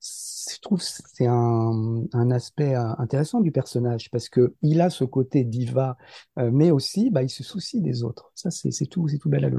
c'est, 0.00 1.26
un, 1.26 2.02
un 2.12 2.30
aspect 2.32 2.74
intéressant 2.74 3.40
du 3.40 3.52
personnage 3.52 4.10
parce 4.10 4.28
que 4.28 4.54
il 4.62 4.80
a 4.80 4.90
ce 4.90 5.04
côté 5.04 5.44
diva, 5.44 5.96
mais 6.36 6.72
aussi, 6.72 7.10
bah, 7.10 7.22
il 7.22 7.30
se 7.30 7.44
soucie 7.44 7.80
des 7.80 8.02
autres. 8.02 8.32
Ça, 8.34 8.50
c'est, 8.50 8.70
tout, 8.86 9.06
c'est 9.06 9.18
tout 9.18 9.28
belle 9.28 9.44
à. 9.44 9.50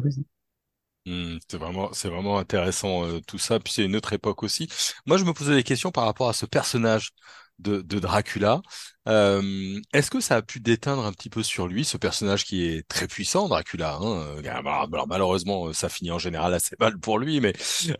Mmh, 1.06 1.38
c'est 1.48 1.58
vraiment, 1.58 1.94
c'est 1.94 2.10
vraiment 2.10 2.40
intéressant 2.40 3.06
euh, 3.06 3.20
tout 3.28 3.38
ça. 3.38 3.60
Puis 3.60 3.74
c'est 3.74 3.86
une 3.86 3.96
autre 3.96 4.14
époque 4.14 4.44
aussi. 4.44 4.68
Moi, 5.06 5.18
je 5.18 5.24
me 5.24 5.34
posais 5.34 5.56
des 5.56 5.64
questions 5.64 5.92
par 5.92 6.06
rapport 6.06 6.30
à 6.30 6.34
ce 6.34 6.46
personnage 6.46 7.12
de, 7.60 7.82
de 7.82 8.00
Dracula. 8.00 8.62
Euh, 9.08 9.80
est-ce 9.94 10.10
que 10.10 10.20
ça 10.20 10.38
a 10.38 10.42
pu 10.42 10.60
déteindre 10.60 11.06
un 11.06 11.12
petit 11.12 11.30
peu 11.30 11.44
sur 11.44 11.68
lui, 11.68 11.86
ce 11.86 11.98
personnage 11.98 12.44
qui 12.44 12.66
est 12.66 12.88
très 12.88 13.08
puissant, 13.08 13.48
Dracula 13.48 13.98
hein 14.02 14.40
euh, 14.42 14.42
alors, 14.50 15.08
Malheureusement, 15.08 15.72
ça 15.74 15.90
finit 15.90 16.12
en 16.12 16.20
général 16.20 16.54
assez 16.54 16.76
mal 16.80 17.00
pour 17.00 17.20
lui, 17.20 17.40
mais 17.40 17.54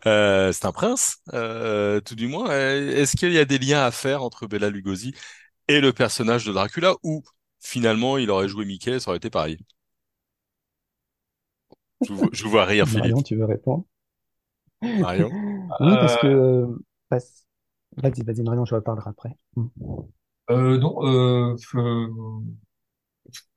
euh, 0.06 0.52
c'est 0.52 0.66
un 0.66 0.72
prince, 0.72 1.18
tout 1.32 2.14
du 2.14 2.28
moins. 2.28 2.50
Est-ce 2.50 3.16
qu'il 3.16 3.32
y 3.32 3.38
a 3.38 3.44
des 3.44 3.58
liens 3.58 3.84
à 3.84 3.90
faire 3.90 4.22
entre 4.22 4.46
Bela 4.46 4.70
Lugosi 4.70 5.14
et 5.68 5.80
le 5.80 5.92
personnage 5.92 6.44
de 6.44 6.52
Dracula, 6.52 6.94
ou 7.02 7.22
finalement 7.60 8.18
il 8.18 8.30
aurait 8.30 8.48
joué 8.48 8.64
Mickey, 8.64 9.00
ça 9.00 9.10
aurait 9.10 9.18
été 9.18 9.30
pareil? 9.30 9.58
Je 12.02 12.12
vous, 12.12 12.28
je 12.32 12.46
vois 12.46 12.64
rire, 12.64 12.86
Philippe. 12.88 13.04
Marion, 13.04 13.22
tu 13.22 13.36
veux 13.36 13.44
répondre? 13.44 13.84
Marion? 14.82 15.30
Oui, 15.80 15.94
parce 15.94 16.16
que... 16.18 16.26
Euh, 16.26 16.66
vas-y, 17.96 18.22
vas-y, 18.22 18.42
Marion, 18.42 18.64
je 18.64 18.74
reparlerai 18.74 19.10
après. 19.10 19.36
Mm. 19.56 19.66
Euh, 20.50 20.78
non, 20.78 21.04
euh, 21.04 21.56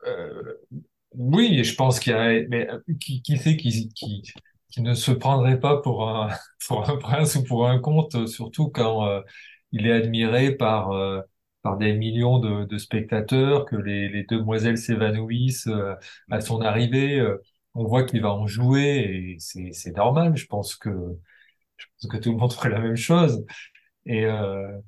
euh, 0.06 0.54
oui, 1.16 1.64
je 1.64 1.76
pense 1.76 2.00
qu'il 2.00 2.14
y 2.14 2.16
a, 2.16 2.42
mais 2.50 2.68
qui, 3.00 3.22
qui 3.22 3.38
sait 3.38 3.58
qui, 3.58 3.90
qui, 3.94 4.24
qui 4.70 4.82
ne 4.82 4.94
se 4.94 5.12
prendrait 5.12 5.60
pas 5.60 5.78
pour 5.82 6.08
un, 6.08 6.30
pour 6.68 6.90
un 6.90 6.98
prince 6.98 7.36
ou 7.36 7.44
pour 7.44 7.68
un 7.68 7.80
comte, 7.80 8.28
surtout 8.28 8.70
quand 8.70 9.22
il 9.72 9.88
est 9.88 9.92
admiré 9.94 10.56
par, 10.56 10.92
par 11.62 11.78
des 11.78 11.94
millions 11.94 12.40
de, 12.40 12.66
de 12.66 12.78
spectateurs, 12.78 13.66
que 13.66 13.76
les, 13.76 14.10
les 14.10 14.24
demoiselles 14.24 14.78
s'évanouissent 14.78 15.70
à 16.32 16.42
son 16.42 16.62
arrivée 16.62 17.24
on 17.76 17.86
voit 17.86 18.04
qu'il 18.04 18.22
va 18.22 18.34
en 18.34 18.48
jouer 18.48 19.36
et 19.36 19.38
c'est 19.40 19.72
c'est 19.74 19.96
normal. 19.96 20.36
Je 20.36 20.46
pense 20.48 20.76
que 20.76 20.90
je 21.78 21.86
pense 22.02 22.12
que 22.12 22.18
tout 22.18 22.32
le 22.32 22.38
monde 22.38 22.54
ferait 22.56 22.70
la 22.70 22.80
même 22.80 22.96
chose. 22.96 23.46
Et 24.10 24.26
euh, 24.26 24.80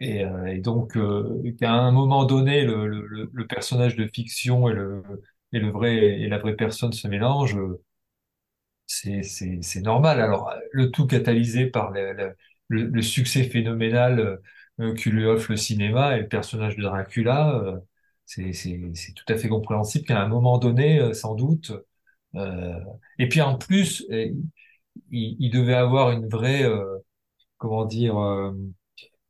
et, 0.00 0.24
euh, 0.24 0.46
et 0.46 0.58
donc 0.60 0.96
euh, 0.96 1.54
qu'à 1.60 1.72
un 1.72 1.92
moment 1.92 2.24
donné, 2.26 2.64
le, 2.64 2.86
le, 2.88 3.30
le 3.32 3.46
personnage 3.48 3.96
de 3.96 4.06
fiction 4.08 4.68
et 4.70 4.74
le 4.74 5.02
et 5.52 5.60
le 5.60 5.70
vrai 5.70 5.96
et 6.20 6.28
la 6.28 6.38
vraie 6.38 6.56
personne 6.56 6.92
se 6.92 7.08
mélangent, 7.08 7.58
c'est 8.86 9.22
c'est 9.22 9.60
c'est 9.62 9.80
normal. 9.80 10.20
Alors 10.20 10.52
le 10.72 10.90
tout 10.90 11.06
catalysé 11.06 11.66
par 11.66 11.90
le, 11.90 12.12
le, 12.68 12.86
le 12.86 13.02
succès 13.02 13.44
phénoménal 13.44 14.40
que 14.78 15.10
lui 15.10 15.26
offre 15.26 15.50
le 15.52 15.56
cinéma 15.56 16.16
et 16.16 16.20
le 16.22 16.28
personnage 16.28 16.76
de 16.76 16.82
Dracula, 16.82 17.54
euh, 17.60 17.78
c'est 18.26 18.52
c'est 18.52 18.78
tout 19.14 19.24
à 19.32 19.36
fait 19.36 19.48
compréhensible 19.48 20.06
qu'à 20.06 20.20
un 20.22 20.28
moment 20.28 20.58
donné, 20.58 21.12
sans 21.14 21.34
doute. 21.34 21.72
et 23.18 23.28
puis 23.28 23.40
en 23.40 23.56
plus, 23.58 24.06
il, 24.10 25.36
il 25.38 25.50
devait 25.50 25.74
avoir 25.74 26.10
une 26.12 26.28
vraie, 26.28 26.64
comment 27.60 27.86
dire, 27.86 28.18
euh, 28.18 28.52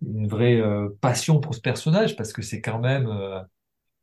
une 0.07 0.29
vraie 0.29 0.57
euh, 0.61 0.91
passion 1.03 1.41
pour 1.41 1.55
ce 1.55 1.61
personnage 1.63 2.17
parce 2.17 2.33
que 2.35 2.43
c'est 2.43 2.61
quand 2.63 2.79
même, 2.81 3.09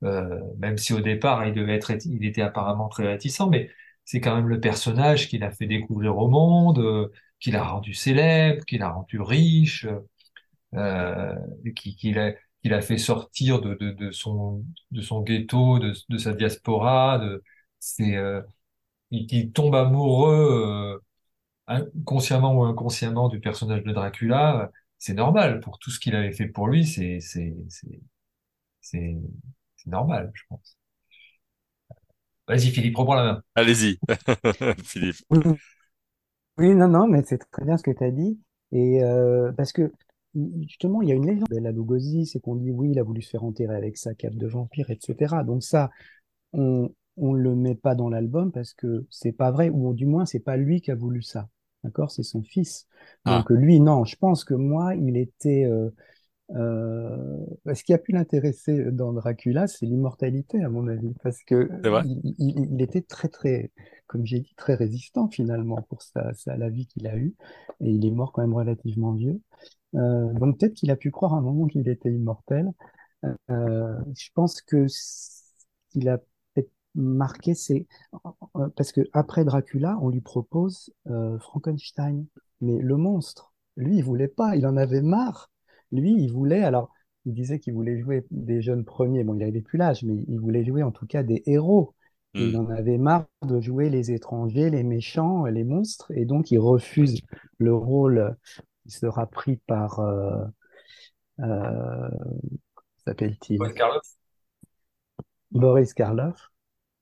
euh, 0.03 0.39
même 0.59 0.77
si 0.77 0.93
au 0.93 1.01
départ 1.01 1.45
il 1.47 1.53
devait 1.53 1.75
être, 1.75 1.91
il 2.05 2.25
était 2.25 2.41
apparemment 2.41 2.89
très 2.89 3.07
réticent, 3.07 3.41
mais 3.49 3.69
c'est 4.05 4.21
quand 4.21 4.35
même 4.35 4.47
le 4.47 4.59
personnage 4.59 5.27
qu'il 5.29 5.43
a 5.43 5.51
fait 5.51 5.67
découvrir 5.67 6.17
au 6.17 6.27
monde, 6.29 7.11
qu'il 7.39 7.55
a 7.55 7.63
rendu 7.63 7.93
célèbre, 7.93 8.65
qu'il 8.65 8.83
a 8.83 8.89
rendu 8.91 9.19
riche, 9.21 9.87
qui- 11.75 11.95
qu'il 11.95 12.19
a, 12.19 12.33
qu'il 12.61 12.73
a 12.73 12.81
fait 12.81 12.97
sortir 12.97 13.61
de, 13.61 13.75
de, 13.75 13.91
de 13.91 14.11
son, 14.11 14.63
de 14.91 15.01
son 15.01 15.21
ghetto, 15.21 15.79
de, 15.79 15.93
de 16.09 16.17
sa 16.17 16.33
diaspora, 16.33 17.19
de, 17.19 17.43
c'est, 17.79 18.15
euh, 18.15 18.41
il, 19.11 19.27
qu'il 19.27 19.51
tombe 19.51 19.75
amoureux, 19.75 21.01
consciemment 22.05 22.53
ou 22.55 22.63
inconsciemment 22.63 23.29
du 23.29 23.39
personnage 23.39 23.83
de 23.83 23.91
Dracula, 23.91 24.71
c'est 24.97 25.13
normal. 25.13 25.59
Pour 25.59 25.79
tout 25.79 25.91
ce 25.91 25.99
qu'il 25.99 26.15
avait 26.15 26.31
fait 26.31 26.47
pour 26.47 26.67
lui, 26.67 26.85
c'est, 26.85 27.19
c'est, 27.19 27.55
c'est, 27.69 27.99
c'est, 28.81 29.17
c'est 29.77 29.89
normal, 29.89 30.31
je 30.33 30.43
pense. 30.49 30.77
Vas-y, 32.47 32.71
Philippe, 32.71 32.95
reprends 32.97 33.15
la 33.15 33.23
main. 33.23 33.43
Allez-y, 33.55 33.99
Philippe. 34.83 35.17
Oui, 35.29 35.39
oui, 36.57 36.73
non, 36.75 36.87
non, 36.87 37.07
mais 37.07 37.21
c'est 37.25 37.37
très 37.51 37.63
bien 37.65 37.77
ce 37.77 37.83
que 37.83 37.91
tu 37.91 38.03
as 38.03 38.11
dit. 38.11 38.39
Et 38.71 39.03
euh, 39.03 39.51
parce 39.53 39.71
que 39.71 39.91
justement, 40.67 41.01
il 41.01 41.09
y 41.09 41.11
a 41.11 41.15
une 41.15 41.25
légende 41.25 41.47
de 41.49 41.59
la 41.59 41.71
Lugosi, 41.71 42.25
c'est 42.25 42.39
qu'on 42.39 42.55
dit 42.55 42.71
oui, 42.71 42.91
il 42.91 42.99
a 42.99 43.03
voulu 43.03 43.21
se 43.21 43.29
faire 43.29 43.43
enterrer 43.43 43.75
avec 43.75 43.97
sa 43.97 44.15
cape 44.15 44.35
de 44.35 44.47
vampire, 44.47 44.89
etc. 44.89 45.43
Donc 45.43 45.63
ça, 45.63 45.89
on 46.53 46.93
on 47.17 47.33
le 47.33 47.55
met 47.55 47.75
pas 47.75 47.95
dans 47.95 48.09
l'album 48.09 48.51
parce 48.51 48.73
que 48.73 49.05
c'est 49.09 49.31
pas 49.33 49.51
vrai, 49.51 49.69
ou 49.69 49.93
du 49.93 50.05
moins 50.05 50.25
c'est 50.25 50.39
pas 50.39 50.57
lui 50.57 50.81
qui 50.81 50.91
a 50.91 50.95
voulu 50.95 51.21
ça. 51.21 51.49
D'accord? 51.83 52.11
C'est 52.11 52.23
son 52.23 52.43
fils. 52.43 52.87
Ah, 53.25 53.31
Donc 53.31 53.49
lui, 53.49 53.79
non, 53.79 54.05
je 54.05 54.15
pense 54.17 54.43
que 54.43 54.53
moi, 54.53 54.95
il 54.95 55.17
était 55.17 55.65
euh, 55.65 55.89
euh, 56.55 57.45
ce 57.73 57.83
qui 57.83 57.93
a 57.93 57.97
pu 57.99 58.13
l'intéresser 58.13 58.91
dans 58.91 59.13
Dracula, 59.13 59.67
c'est 59.67 59.85
l'immortalité, 59.85 60.63
à 60.63 60.69
mon 60.69 60.87
avis, 60.87 61.13
parce 61.23 61.43
que 61.43 61.69
il, 61.99 62.21
il- 62.39 62.69
il 62.73 62.81
était 62.81 63.01
très, 63.01 63.29
très, 63.29 63.71
comme 64.07 64.25
j'ai 64.25 64.41
dit, 64.41 64.53
très 64.57 64.75
résistant 64.75 65.29
finalement 65.29 65.81
pour 65.83 66.01
sa, 66.03 66.33
sa- 66.35 66.57
la 66.57 66.69
vie 66.69 66.87
qu'il 66.87 67.07
a 67.07 67.17
eue, 67.17 67.35
et 67.81 67.89
il 67.91 68.05
est 68.05 68.11
mort 68.11 68.31
quand 68.33 68.41
même 68.41 68.55
relativement 68.55 69.13
vieux. 69.13 69.41
Euh, 69.95 70.33
donc 70.35 70.59
peut-être 70.59 70.75
qu'il 70.75 70.91
a 70.91 70.97
pu 70.97 71.11
croire 71.11 71.33
à 71.35 71.37
un 71.37 71.41
moment 71.41 71.67
qu'il 71.67 71.87
était 71.89 72.11
immortel. 72.11 72.71
Je 74.15 74.29
pense 74.33 74.61
que 74.61 74.87
ce 74.87 75.41
qu'il 75.89 76.09
a 76.09 76.19
marqué, 76.97 77.55
c'est 77.55 77.87
euh, 78.57 78.69
parce 78.75 78.91
que 78.91 79.01
après 79.13 79.45
Dracula, 79.45 79.97
on 80.01 80.09
lui 80.09 80.21
propose 80.21 80.91
euh, 81.09 81.39
Frankenstein, 81.39 82.25
mais 82.61 82.79
le 82.79 82.97
monstre, 82.97 83.53
lui, 83.77 83.97
il 83.97 84.03
voulait 84.03 84.27
pas, 84.27 84.55
il 84.57 84.67
en 84.67 84.77
avait 84.77 85.01
marre. 85.01 85.51
Lui, 85.91 86.13
il 86.21 86.31
voulait, 86.33 86.63
alors, 86.63 86.91
il 87.25 87.33
disait 87.33 87.59
qu'il 87.59 87.73
voulait 87.73 87.99
jouer 87.99 88.25
des 88.31 88.61
jeunes 88.61 88.85
premiers. 88.85 89.23
Bon, 89.23 89.35
il 89.35 89.43
avait 89.43 89.61
plus 89.61 89.77
l'âge, 89.77 90.03
mais 90.03 90.15
il 90.27 90.39
voulait 90.39 90.65
jouer 90.65 90.83
en 90.83 90.91
tout 90.91 91.07
cas 91.07 91.23
des 91.23 91.43
héros. 91.45 91.93
Il 92.39 92.55
Hmm. 92.55 92.57
en 92.57 92.69
avait 92.69 92.97
marre 92.99 93.25
de 93.47 93.61
jouer 93.61 93.89
les 93.89 94.11
étrangers, 94.11 94.69
les 94.69 94.83
méchants, 94.83 95.45
les 95.45 95.63
monstres, 95.63 96.11
et 96.15 96.25
donc 96.25 96.51
il 96.51 96.59
refuse 96.59 97.21
le 97.57 97.73
rôle 97.75 98.35
qui 98.85 98.91
sera 98.91 99.25
pris 99.27 99.57
par 99.67 99.99
euh, 99.99 100.45
euh, 101.39 102.09
s'appelle-t-il? 103.05 103.59
Paul 103.59 103.73
Karloff. 103.73 104.17
Boris 105.51 105.93
Karloff. 105.93 106.49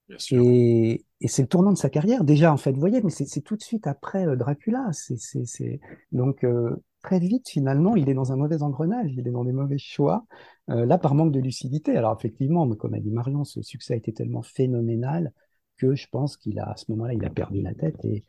Et, 0.09 1.05
c'est 1.27 1.41
le 1.41 1.47
tournant 1.47 1.71
de 1.71 1.77
sa 1.77 1.89
carrière. 1.89 2.23
Déjà, 2.23 2.53
en 2.53 2.57
fait, 2.57 2.71
vous 2.71 2.79
voyez, 2.79 3.01
mais 3.01 3.09
c'est 3.09 3.41
tout 3.41 3.55
de 3.55 3.63
suite 3.63 3.87
après 3.87 4.27
euh, 4.27 4.35
Dracula. 4.35 4.89
C'est. 4.91 5.79
Donc, 6.11 6.43
euh, 6.43 6.75
très 7.01 7.19
vite, 7.19 7.49
finalement, 7.49 7.95
il 7.95 8.09
est 8.09 8.13
dans 8.13 8.31
un 8.31 8.35
mauvais 8.35 8.61
engrenage, 8.61 9.11
il 9.13 9.27
est 9.27 9.31
dans 9.31 9.43
des 9.43 9.51
mauvais 9.51 9.77
choix. 9.77 10.25
Euh, 10.69 10.85
là, 10.85 10.97
par 10.97 11.15
manque 11.15 11.31
de 11.31 11.39
lucidité. 11.39 11.95
Alors, 11.97 12.15
effectivement, 12.17 12.67
comme 12.75 12.93
a 12.93 12.99
dit 12.99 13.11
Marion, 13.11 13.43
ce 13.43 13.61
succès 13.61 13.93
a 13.93 13.97
été 13.97 14.13
tellement 14.13 14.41
phénoménal 14.43 15.31
que 15.77 15.95
je 15.95 16.07
pense 16.09 16.37
qu'il 16.37 16.59
a, 16.59 16.71
à 16.71 16.77
ce 16.77 16.85
moment-là, 16.91 17.13
il 17.13 17.25
a 17.25 17.29
perdu 17.29 17.61
la 17.61 17.73
tête 17.73 18.03
et, 18.05 18.23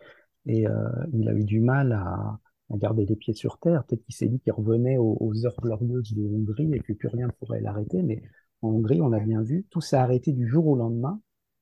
il 0.46 1.28
a 1.28 1.32
eu 1.34 1.44
du 1.44 1.60
mal 1.60 1.92
à, 1.92 2.38
garder 2.70 3.04
les 3.04 3.16
pieds 3.16 3.34
sur 3.34 3.58
terre. 3.58 3.84
Peut-être 3.84 4.02
qu'il 4.04 4.14
s'est 4.14 4.28
dit 4.28 4.40
qu'il 4.40 4.52
revenait 4.52 4.96
aux 4.98 5.32
heures 5.44 5.60
glorieuses 5.60 6.12
de 6.14 6.22
Hongrie 6.22 6.72
et 6.74 6.80
que 6.80 6.92
plus 6.92 7.08
rien 7.08 7.26
ne 7.26 7.32
pourrait 7.32 7.60
l'arrêter. 7.60 8.02
Mais 8.02 8.22
en 8.62 8.68
Hongrie, 8.68 9.00
on 9.00 9.12
a 9.12 9.20
bien 9.20 9.42
vu, 9.42 9.66
tout 9.70 9.80
s'est 9.80 9.96
arrêté 9.96 10.32
du 10.32 10.46
jour 10.48 10.66
au 10.66 10.76
lendemain. 10.76 11.20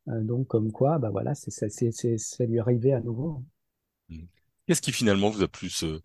Euh, 0.09 0.21
donc, 0.23 0.49
comme 0.49 0.71
quoi, 0.73 0.99
bah 0.99 1.11
voilà, 1.11 1.35
c'est, 1.35 1.51
c'est, 1.51 1.71
c'est, 1.71 1.93
c'est, 1.93 2.19
ça 2.19 2.45
lui 2.45 2.59
arrivait 2.59 2.93
à 2.93 3.01
nouveau. 3.01 3.43
Hmm. 4.09 4.25
Qu'est-ce 4.67 4.83
qui 4.83 4.93
finalement 4.93 5.31
vous 5.31 5.43
a 5.43 5.49
plus 5.49 5.85
euh, 5.85 6.01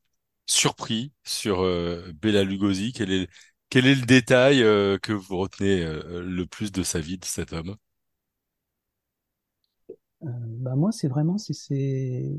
surpris 0.45 1.11
sur 1.23 1.61
euh, 1.61 2.11
Bela 2.21 2.43
Lugosi? 2.43 2.93
Quel 2.93 3.11
est, 3.11 3.29
quel 3.69 3.85
est 3.85 3.95
le 3.95 4.05
détail 4.05 4.59
que 5.01 5.13
vous 5.13 5.37
retenez 5.37 5.83
le 5.83 6.43
plus 6.45 6.71
de 6.71 6.83
sa 6.83 6.99
vie, 6.99 7.17
de 7.17 7.25
cet 7.25 7.53
homme? 7.53 7.75
Euh, 10.23 10.27
bah 10.59 10.75
moi, 10.75 10.91
c'est 10.91 11.07
vraiment, 11.07 11.37
c'est, 11.37 11.53
c'est, 11.53 12.29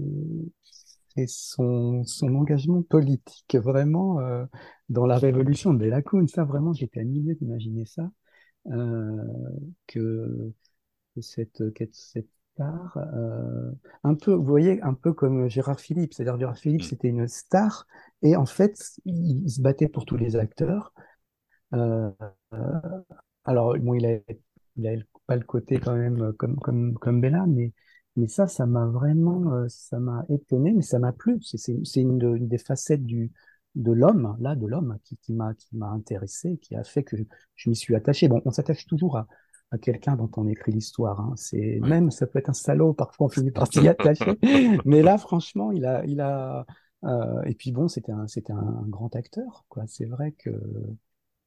c'est 1.15 1.27
son, 1.27 2.05
son 2.05 2.35
engagement 2.35 2.83
politique, 2.83 3.57
vraiment, 3.57 4.21
euh, 4.21 4.45
dans 4.89 5.07
la 5.07 5.19
révolution 5.19 5.73
de 5.73 5.79
Bella. 5.79 6.03
Ça, 6.29 6.45
vraiment, 6.45 6.73
j'étais 6.73 7.01
à 7.01 7.05
milieu 7.05 7.35
d'imaginer 7.35 7.87
ça, 7.87 8.11
euh, 8.67 9.17
que 9.87 10.53
cette, 11.21 11.73
que 11.75 11.85
cette 11.93 12.29
star, 12.55 12.97
euh, 13.15 13.71
un 14.05 14.15
peu, 14.15 14.33
vous 14.33 14.45
voyez, 14.45 14.81
un 14.83 14.95
peu 14.95 15.13
comme 15.13 15.49
Gérard 15.49 15.81
Philippe. 15.81 16.15
C'est-à-dire, 16.15 16.39
Gérard 16.39 16.59
Philippe, 16.59 16.83
Hmm. 16.83 16.87
c'était 16.87 17.09
une 17.09 17.29
star, 17.29 17.87
et 18.23 18.37
en 18.37 18.47
fait, 18.47 18.79
il, 19.05 19.45
il 19.45 19.51
se 19.51 19.61
battait 19.61 19.89
pour 19.89 20.05
tous 20.07 20.17
les 20.17 20.37
acteurs. 20.37 20.93
Euh, 21.75 22.11
euh, 22.55 22.81
alors, 23.45 23.77
bon, 23.79 23.95
il 23.95 24.07
a 24.07 24.19
pas 25.27 25.37
le 25.37 25.45
côté 25.45 25.79
quand 25.79 25.95
même 25.97 26.23
euh, 26.23 26.33
comme, 26.33 26.57
comme, 26.59 26.95
comme 26.95 27.21
Bella, 27.21 27.47
mais, 27.47 27.73
mais 28.17 28.29
ça, 28.29 28.47
ça 28.47 28.67
m'a 28.67 28.87
vraiment, 28.87 29.53
euh, 29.53 29.67
ça 29.69 29.99
m'a 30.01 30.25
étonné, 30.29 30.73
mais 30.73 30.83
ça 30.83 30.99
m'a 30.99 31.13
plu. 31.13 31.41
C'est 31.43 32.01
une, 32.01 32.19
de- 32.19 32.37
une 32.37 32.49
des 32.49 32.59
facettes 32.59 33.05
du, 33.05 33.33
de 33.75 33.93
l'homme, 33.93 34.37
là, 34.41 34.57
de 34.57 34.67
l'homme, 34.67 34.99
qui, 35.05 35.17
qui 35.19 35.33
m'a 35.35 35.55
intéressé, 35.83 36.59
qui 36.59 36.75
a 36.77 36.85
fait 36.85 37.03
que 37.05 37.17
je, 37.17 37.23
je 37.57 37.71
m'y 37.71 37.77
suis 37.77 37.95
attaché. 37.95 38.29
Bon, 38.29 38.43
on 38.45 38.51
s'attache 38.51 38.87
toujours 38.87 39.17
à, 39.19 39.27
à 39.71 39.79
quelqu'un 39.79 40.17
dont 40.17 40.31
on 40.37 40.49
écrit 40.49 40.73
l'histoire, 40.73 41.21
hein. 41.21 41.35
C'est, 41.37 41.81
Ouais. 41.81 41.91
même, 41.91 42.11
ça 42.11 42.27
peut 42.27 42.39
être 42.41 42.51
un 42.51 42.53
salaud, 42.55 42.93
parfois 42.95 43.27
on 43.27 43.29
finit 43.31 43.51
par 43.53 43.73
s'y 43.73 43.89
attacher. 43.89 44.41
Mais 44.85 45.03
là, 45.03 45.19
franchement, 45.19 45.73
il 45.73 45.85
a, 45.87 46.05
il 46.07 46.21
a, 46.21 46.67
euh, 47.05 47.43
et 47.45 47.55
puis 47.55 47.73
bon, 47.73 47.89
c'était 47.89 48.13
un, 48.13 48.27
c'était 48.29 48.53
un 48.53 48.85
grand 48.89 49.15
acteur, 49.17 49.65
quoi. 49.69 49.85
C'est 49.87 50.07
vrai 50.07 50.33
que, 50.33 50.51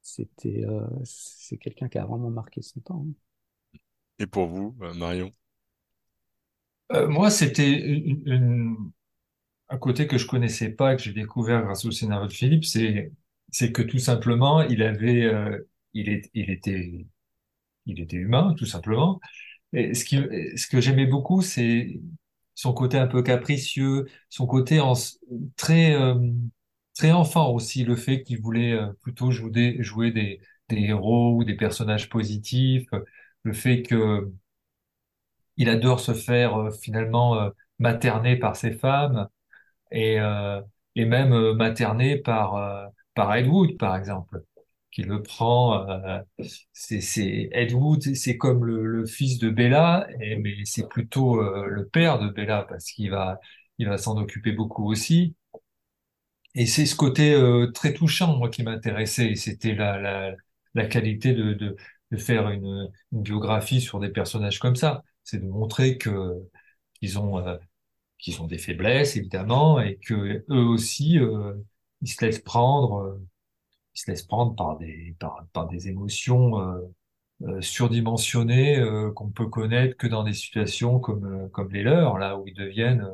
c'était, 0.02 0.64
euh, 0.66 0.86
c'est 1.04 1.58
quelqu'un 1.58 1.88
qui 1.88 1.98
a 1.98 2.06
vraiment 2.06 2.30
marqué 2.30 2.62
son 2.62 2.80
temps. 2.80 3.06
hein. 3.08 3.14
Et 4.18 4.26
pour 4.26 4.48
vous, 4.48 4.76
euh, 4.82 4.92
Marion? 4.94 5.30
Euh, 6.92 7.08
moi, 7.08 7.30
c'était 7.30 7.70
une, 7.80 8.22
une- 8.26 8.92
un 9.70 9.78
côté 9.78 10.06
que 10.08 10.18
je 10.18 10.26
connaissais 10.26 10.70
pas, 10.70 10.96
que 10.96 11.02
j'ai 11.02 11.12
découvert 11.12 11.62
grâce 11.64 11.84
au 11.86 11.92
scénario 11.92 12.28
de 12.28 12.32
Philippe, 12.32 12.64
c'est 12.64 13.12
c'est 13.52 13.72
que 13.72 13.82
tout 13.82 13.98
simplement, 13.98 14.62
il 14.62 14.82
avait, 14.82 15.24
euh, 15.24 15.58
il 15.94 16.08
est, 16.10 16.30
il 16.34 16.50
était, 16.50 17.06
il 17.86 18.00
était 18.00 18.16
humain, 18.16 18.54
tout 18.58 18.66
simplement. 18.66 19.20
Et 19.72 19.94
ce 19.94 20.04
qui, 20.04 20.16
ce 20.56 20.66
que 20.68 20.80
j'aimais 20.80 21.06
beaucoup, 21.06 21.42
c'est 21.42 22.00
son 22.54 22.72
côté 22.72 22.98
un 22.98 23.06
peu 23.08 23.22
capricieux, 23.22 24.06
son 24.30 24.46
côté 24.46 24.80
en, 24.80 24.94
très, 25.56 25.94
euh, 25.94 26.14
très 26.96 27.12
enfant 27.12 27.50
aussi, 27.52 27.84
le 27.84 27.96
fait 27.96 28.22
qu'il 28.22 28.40
voulait 28.40 28.72
euh, 28.72 28.92
plutôt 29.02 29.30
jouer, 29.30 29.50
des, 29.50 29.82
jouer 29.82 30.12
des, 30.12 30.40
des 30.68 30.78
héros 30.82 31.36
ou 31.36 31.44
des 31.44 31.56
personnages 31.56 32.08
positifs, 32.08 32.88
le 33.42 33.52
fait 33.52 33.82
que 33.82 34.30
il 35.56 35.68
adore 35.68 36.00
se 36.00 36.14
faire 36.14 36.56
euh, 36.56 36.70
finalement 36.70 37.38
euh, 37.40 37.50
materner 37.78 38.36
par 38.36 38.56
ses 38.56 38.72
femmes 38.72 39.28
et, 39.92 40.16
et 40.96 41.04
même 41.06 41.52
materner 41.54 42.18
par, 42.18 42.90
par 43.14 43.34
Ed 43.36 43.46
Wood, 43.48 43.78
par 43.78 43.96
exemple, 43.96 44.42
qui 44.94 45.02
le 45.02 45.22
prend. 45.22 45.88
Euh, 45.88 46.20
c'est, 46.72 47.48
Ed 47.52 47.72
Wood, 47.72 48.14
c'est 48.14 48.36
comme 48.36 48.64
le, 48.64 48.84
le, 48.86 49.06
fils 49.06 49.38
de 49.38 49.50
Bella, 49.50 50.06
mais 50.20 50.64
c'est 50.64 50.88
plutôt 50.88 51.40
euh, 51.42 51.66
le 51.66 51.88
père 51.88 52.18
de 52.20 52.28
Bella 52.28 52.64
parce 52.68 52.86
qu'il 52.92 53.10
va, 53.10 53.40
il 53.78 53.88
va 53.88 53.98
s'en 53.98 54.16
occuper 54.16 54.52
beaucoup 54.52 54.90
aussi. 54.90 55.34
Et 56.54 56.66
c'est 56.66 56.86
ce 56.86 56.94
côté 56.96 57.32
euh, 57.34 57.70
très 57.72 57.92
touchant, 57.94 58.36
moi, 58.36 58.48
qui 58.48 58.62
m'intéressait. 58.62 59.34
C'était 59.34 59.74
la, 59.74 59.98
la, 59.98 60.34
la 60.74 60.86
qualité 60.86 61.32
de, 61.34 61.52
de, 61.54 61.76
de 62.10 62.16
faire 62.16 62.48
une, 62.50 62.90
une, 63.12 63.22
biographie 63.22 63.80
sur 63.80 63.98
des 64.00 64.10
personnages 64.10 64.58
comme 64.60 64.76
ça. 64.76 65.02
C'est 65.24 65.38
de 65.38 65.46
montrer 65.46 65.98
que 65.98 66.34
qu'ils 66.94 67.18
ont 67.18 67.38
euh, 67.38 67.56
qu'ils 68.18 68.40
ont 68.42 68.46
des 68.46 68.58
faiblesses, 68.58 69.16
évidemment, 69.16 69.80
et 69.80 69.98
que 69.98 70.44
eux 70.50 70.64
aussi, 70.64 71.18
euh, 71.18 71.54
ils 72.02 72.08
se 72.08 72.24
laissent 72.24 72.40
prendre 72.40 73.20
ils 73.94 74.00
se 74.00 74.10
laissent 74.10 74.22
prendre 74.22 74.54
par 74.56 74.78
des 74.78 75.14
par, 75.18 75.46
par 75.52 75.68
des 75.68 75.88
émotions 75.88 76.60
euh, 76.60 76.80
euh, 77.42 77.60
surdimensionnées 77.60 78.78
euh, 78.78 79.12
qu'on 79.12 79.30
peut 79.30 79.48
connaître 79.48 79.96
que 79.96 80.06
dans 80.06 80.24
des 80.24 80.34
situations 80.34 81.00
comme 81.00 81.50
comme 81.50 81.72
les 81.72 81.82
leurs, 81.82 82.18
là 82.18 82.38
où 82.38 82.46
ils 82.48 82.54
deviennent 82.54 83.06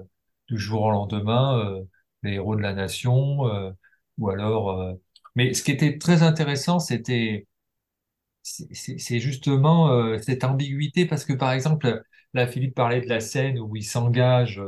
du 0.49 0.59
jour 0.59 0.83
au 0.83 0.90
lendemain 0.90 1.81
les 2.23 2.35
héros 2.35 2.57
de 2.57 2.62
la 2.62 2.75
nation, 2.75 3.40
ou 4.19 4.31
alors. 4.31 4.97
mais 5.37 5.55
ce 5.55 5.62
qui 5.62 5.73
était 5.73 5.99
très 5.99 6.23
intéressant, 6.23 6.81
c'était 6.81 7.47
c'est 8.43 9.21
justement 9.21 10.19
cette 10.19 10.45
ambiguïté 10.45 11.07
parce 11.07 11.25
que 11.25 11.33
par 11.33 11.53
exemple, 11.53 12.03
là 12.35 12.47
Philippe 12.47 12.75
parlait 12.75 13.01
de 13.01 13.09
la 13.09 13.21
scène 13.21 13.59
où 13.59 13.77
il 13.77 13.85
s'engage 13.85 14.61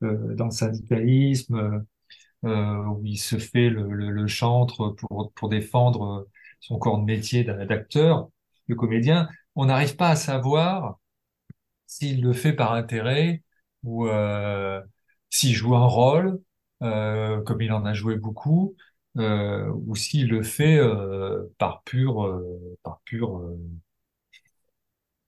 dans 0.00 0.44
le 0.46 0.50
syndicalisme 0.50 1.56
euh, 1.56 1.80
où 2.44 3.00
il 3.04 3.18
se 3.18 3.38
fait 3.38 3.68
le, 3.70 3.90
le, 3.92 4.10
le, 4.10 4.26
chantre 4.26 4.90
pour, 4.90 5.32
pour 5.34 5.48
défendre 5.48 6.02
euh, 6.22 6.30
son 6.60 6.78
corps 6.78 6.98
de 6.98 7.04
métier 7.04 7.44
d'acteur, 7.44 8.28
de 8.68 8.74
comédien, 8.74 9.28
on 9.56 9.66
n'arrive 9.66 9.96
pas 9.96 10.10
à 10.10 10.16
savoir 10.16 10.98
s'il 11.86 12.22
le 12.22 12.32
fait 12.32 12.52
par 12.52 12.72
intérêt 12.74 13.42
ou 13.82 14.08
euh, 14.08 14.80
s'il 15.30 15.54
joue 15.54 15.76
un 15.76 15.86
rôle, 15.86 16.40
euh, 16.82 17.42
comme 17.42 17.62
il 17.62 17.72
en 17.72 17.84
a 17.84 17.94
joué 17.94 18.16
beaucoup, 18.16 18.76
euh, 19.18 19.68
ou 19.86 19.96
s'il 19.96 20.28
le 20.28 20.42
fait 20.42 20.78
euh, 20.78 21.44
par 21.58 21.82
pur, 21.84 22.24
euh, 22.26 22.76
par 22.82 23.00
pur, 23.04 23.40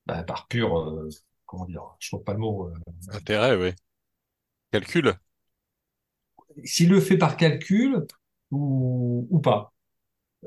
bah, 0.06 0.22
par 0.24 0.46
pur, 0.48 1.08
comment 1.46 1.66
dire, 1.66 1.82
je 1.98 2.08
trouve 2.08 2.24
pas 2.24 2.32
le 2.32 2.38
mot. 2.40 2.70
Intérêt, 3.12 3.56
oui. 3.56 3.72
Calcul 4.72 5.14
s'il 6.64 6.90
le 6.90 7.00
fait 7.00 7.18
par 7.18 7.36
calcul 7.36 8.06
ou, 8.50 9.26
ou 9.30 9.40
pas, 9.40 9.72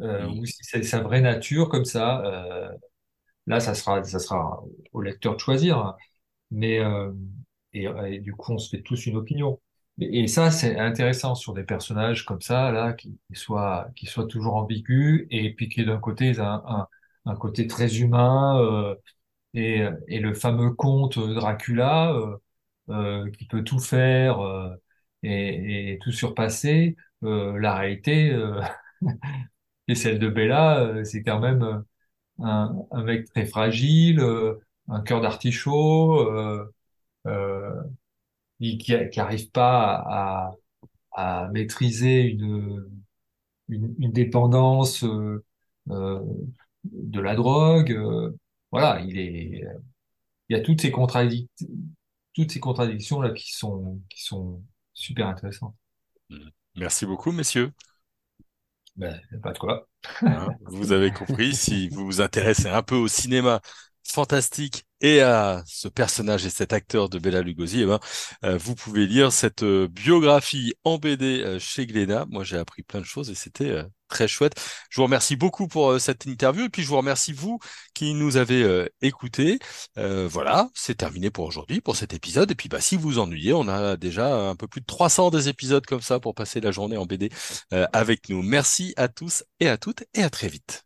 euh, 0.02 0.28
ou 0.28 0.46
si 0.46 0.58
c'est 0.62 0.84
sa 0.84 1.02
vraie 1.02 1.22
nature 1.22 1.70
comme 1.70 1.86
ça, 1.86 2.22
euh, 2.26 2.70
là 3.48 3.60
ça 3.60 3.76
sera 3.76 4.04
ça 4.04 4.20
sera 4.20 4.64
au 4.94 5.02
lecteur 5.02 5.36
de 5.36 5.40
choisir. 5.40 5.96
Mais 6.52 6.80
euh, 6.80 7.12
et, 7.74 7.86
et, 8.08 8.20
du 8.20 8.34
coup 8.34 8.54
on 8.54 8.58
se 8.58 8.70
fait 8.76 8.82
tous 8.84 9.06
une 9.06 9.18
opinion. 9.18 9.60
Et, 10.00 10.28
ça 10.28 10.52
c'est 10.52 10.78
intéressant 10.80 11.36
sur 11.36 11.54
des 11.54 11.64
personnages 11.64 12.26
comme 12.26 12.42
ça 12.42 12.72
là 12.72 12.94
qui, 12.94 13.20
qui 13.30 13.36
soient 13.40 13.90
qui 13.96 14.08
soient 14.08 14.28
toujours 14.28 14.56
ambigus 14.56 15.28
et 15.30 15.54
puis 15.54 15.70
qui 15.70 15.86
d'un 15.86 16.00
côté 16.00 16.40
un, 16.40 16.64
un, 16.68 16.88
un 17.26 17.36
côté 17.36 17.68
très 17.68 17.98
humain 18.00 18.60
euh, 18.62 18.96
et, 19.54 19.84
et 20.08 20.20
le 20.20 20.34
fameux 20.34 20.72
conte 20.74 21.20
Dracula 21.20 22.14
euh, 22.14 22.38
euh, 22.90 23.32
qui 23.32 23.46
peut 23.46 23.64
tout 23.64 23.80
faire 23.80 24.40
et, 25.24 25.94
et 25.94 26.00
tout 26.00 26.12
surpasser, 26.12 26.96
euh, 27.24 27.58
la 27.60 27.76
réalité 27.76 28.32
euh, 28.32 28.62
et 29.88 29.96
celle 29.96 30.20
de 30.20 30.30
Bella, 30.30 30.80
euh, 30.82 31.04
c'est 31.04 31.24
quand 31.24 31.40
même 31.40 31.64
euh, 31.64 31.80
un, 32.40 32.76
un, 32.92 33.04
mec 33.04 33.26
très 33.32 33.46
fragile, 33.46 34.22
un 34.90 35.02
cœur 35.02 35.22
d'artichaut, 35.22 36.70
qui, 38.60 38.78
qui 38.78 39.20
arrive 39.20 39.52
pas 39.52 39.96
à, 40.08 40.52
à 41.14 41.50
maîtriser 41.54 42.24
une, 42.24 42.86
une, 43.70 43.96
une 44.00 44.12
dépendance 44.12 45.04
euh, 45.06 45.44
de 46.86 47.20
la 47.22 47.36
drogue. 47.36 47.98
voilà, 48.72 49.02
il 49.02 49.18
est, 49.20 49.64
il 50.50 50.58
y 50.58 50.60
a 50.60 50.62
toutes 50.62 50.82
ces 50.82 50.92
contradictions, 50.92 51.68
toutes 52.34 52.52
ces 52.52 52.60
contradictions 52.60 53.22
là 53.22 53.32
qui 53.32 53.54
sont, 53.54 54.02
qui 54.10 54.24
sont 54.24 54.64
super 54.94 55.28
intéressant. 55.28 55.76
Merci 56.76 57.06
beaucoup, 57.06 57.32
messieurs. 57.32 57.72
Ben, 58.96 59.20
pas 59.42 59.52
de 59.52 59.58
quoi. 59.58 59.88
Hein, 60.26 60.48
vous 60.66 60.92
avez 60.92 61.12
compris, 61.12 61.56
si 61.56 61.90
vous 61.90 62.06
vous 62.06 62.22
intéressez 62.22 62.68
un 62.68 62.84
peu 62.84 62.96
au 62.96 63.08
cinéma 63.08 63.62
fantastique 64.04 64.86
et 65.04 65.22
à 65.22 65.64
ce 65.68 65.90
personnage 65.90 66.46
et 66.46 66.50
cet 66.50 66.72
acteur 66.72 67.10
de 67.10 67.20
Bella 67.20 67.42
Lugosi, 67.42 67.82
eh 67.82 67.86
ben, 67.86 68.00
euh, 68.46 68.58
vous 68.58 68.74
pouvez 68.74 69.06
lire 69.06 69.34
cette 69.34 69.64
euh, 69.64 69.88
biographie 69.90 70.74
en 70.86 70.98
BD 70.98 71.42
euh, 71.42 71.60
chez 71.60 71.86
Glénat. 71.86 72.26
Moi, 72.30 72.46
j'ai 72.46 72.58
appris 72.58 72.84
plein 72.84 73.02
de 73.02 73.06
choses 73.06 73.30
et 73.30 73.36
c'était 73.36 73.84
très 74.08 74.30
chouette. 74.30 74.54
Je 74.90 75.02
vous 75.02 75.04
remercie 75.04 75.36
beaucoup 75.36 75.68
pour 75.68 76.00
cette 76.00 76.26
interview 76.26 76.66
et 76.66 76.70
puis 76.70 76.84
je 76.84 76.88
vous 76.88 76.96
remercie 76.96 77.34
vous 77.34 77.60
qui 77.94 78.14
nous 78.14 78.38
avez 78.38 78.88
écoutés. 79.02 79.60
voilà, 79.96 80.70
c'est 80.76 80.96
terminé 80.96 81.32
pour 81.32 81.46
aujourd'hui, 81.46 81.82
pour 81.82 81.96
cet 81.96 82.14
épisode. 82.14 82.52
Et 82.52 82.56
puis, 82.56 82.70
bah, 82.70 82.80
si 82.80 82.96
vous 82.96 83.10
vous 83.10 83.20
ennuyez, 83.20 83.54
on 83.54 83.68
a 83.68 83.98
déjà 83.98 84.36
un 84.36 84.56
peu 84.56 84.68
plus 84.68 84.82
de 84.82 84.86
300 84.86 85.32
des 85.32 85.50
épisodes 85.50 85.86
comme 85.86 86.02
ça 86.02 86.20
pour 86.20 86.36
passer 86.36 86.62
la 86.62 86.72
journée 86.72 86.98
en 86.98 87.06
BD 87.06 87.30
avec 87.72 88.30
nous. 88.30 88.44
Merci 88.44 88.94
à 88.98 89.08
tous 89.08 89.44
et 89.60 89.68
à 89.68 89.78
toutes 89.78 90.04
et 90.14 90.24
à 90.24 90.30
très 90.30 90.48
vite. 90.48 90.86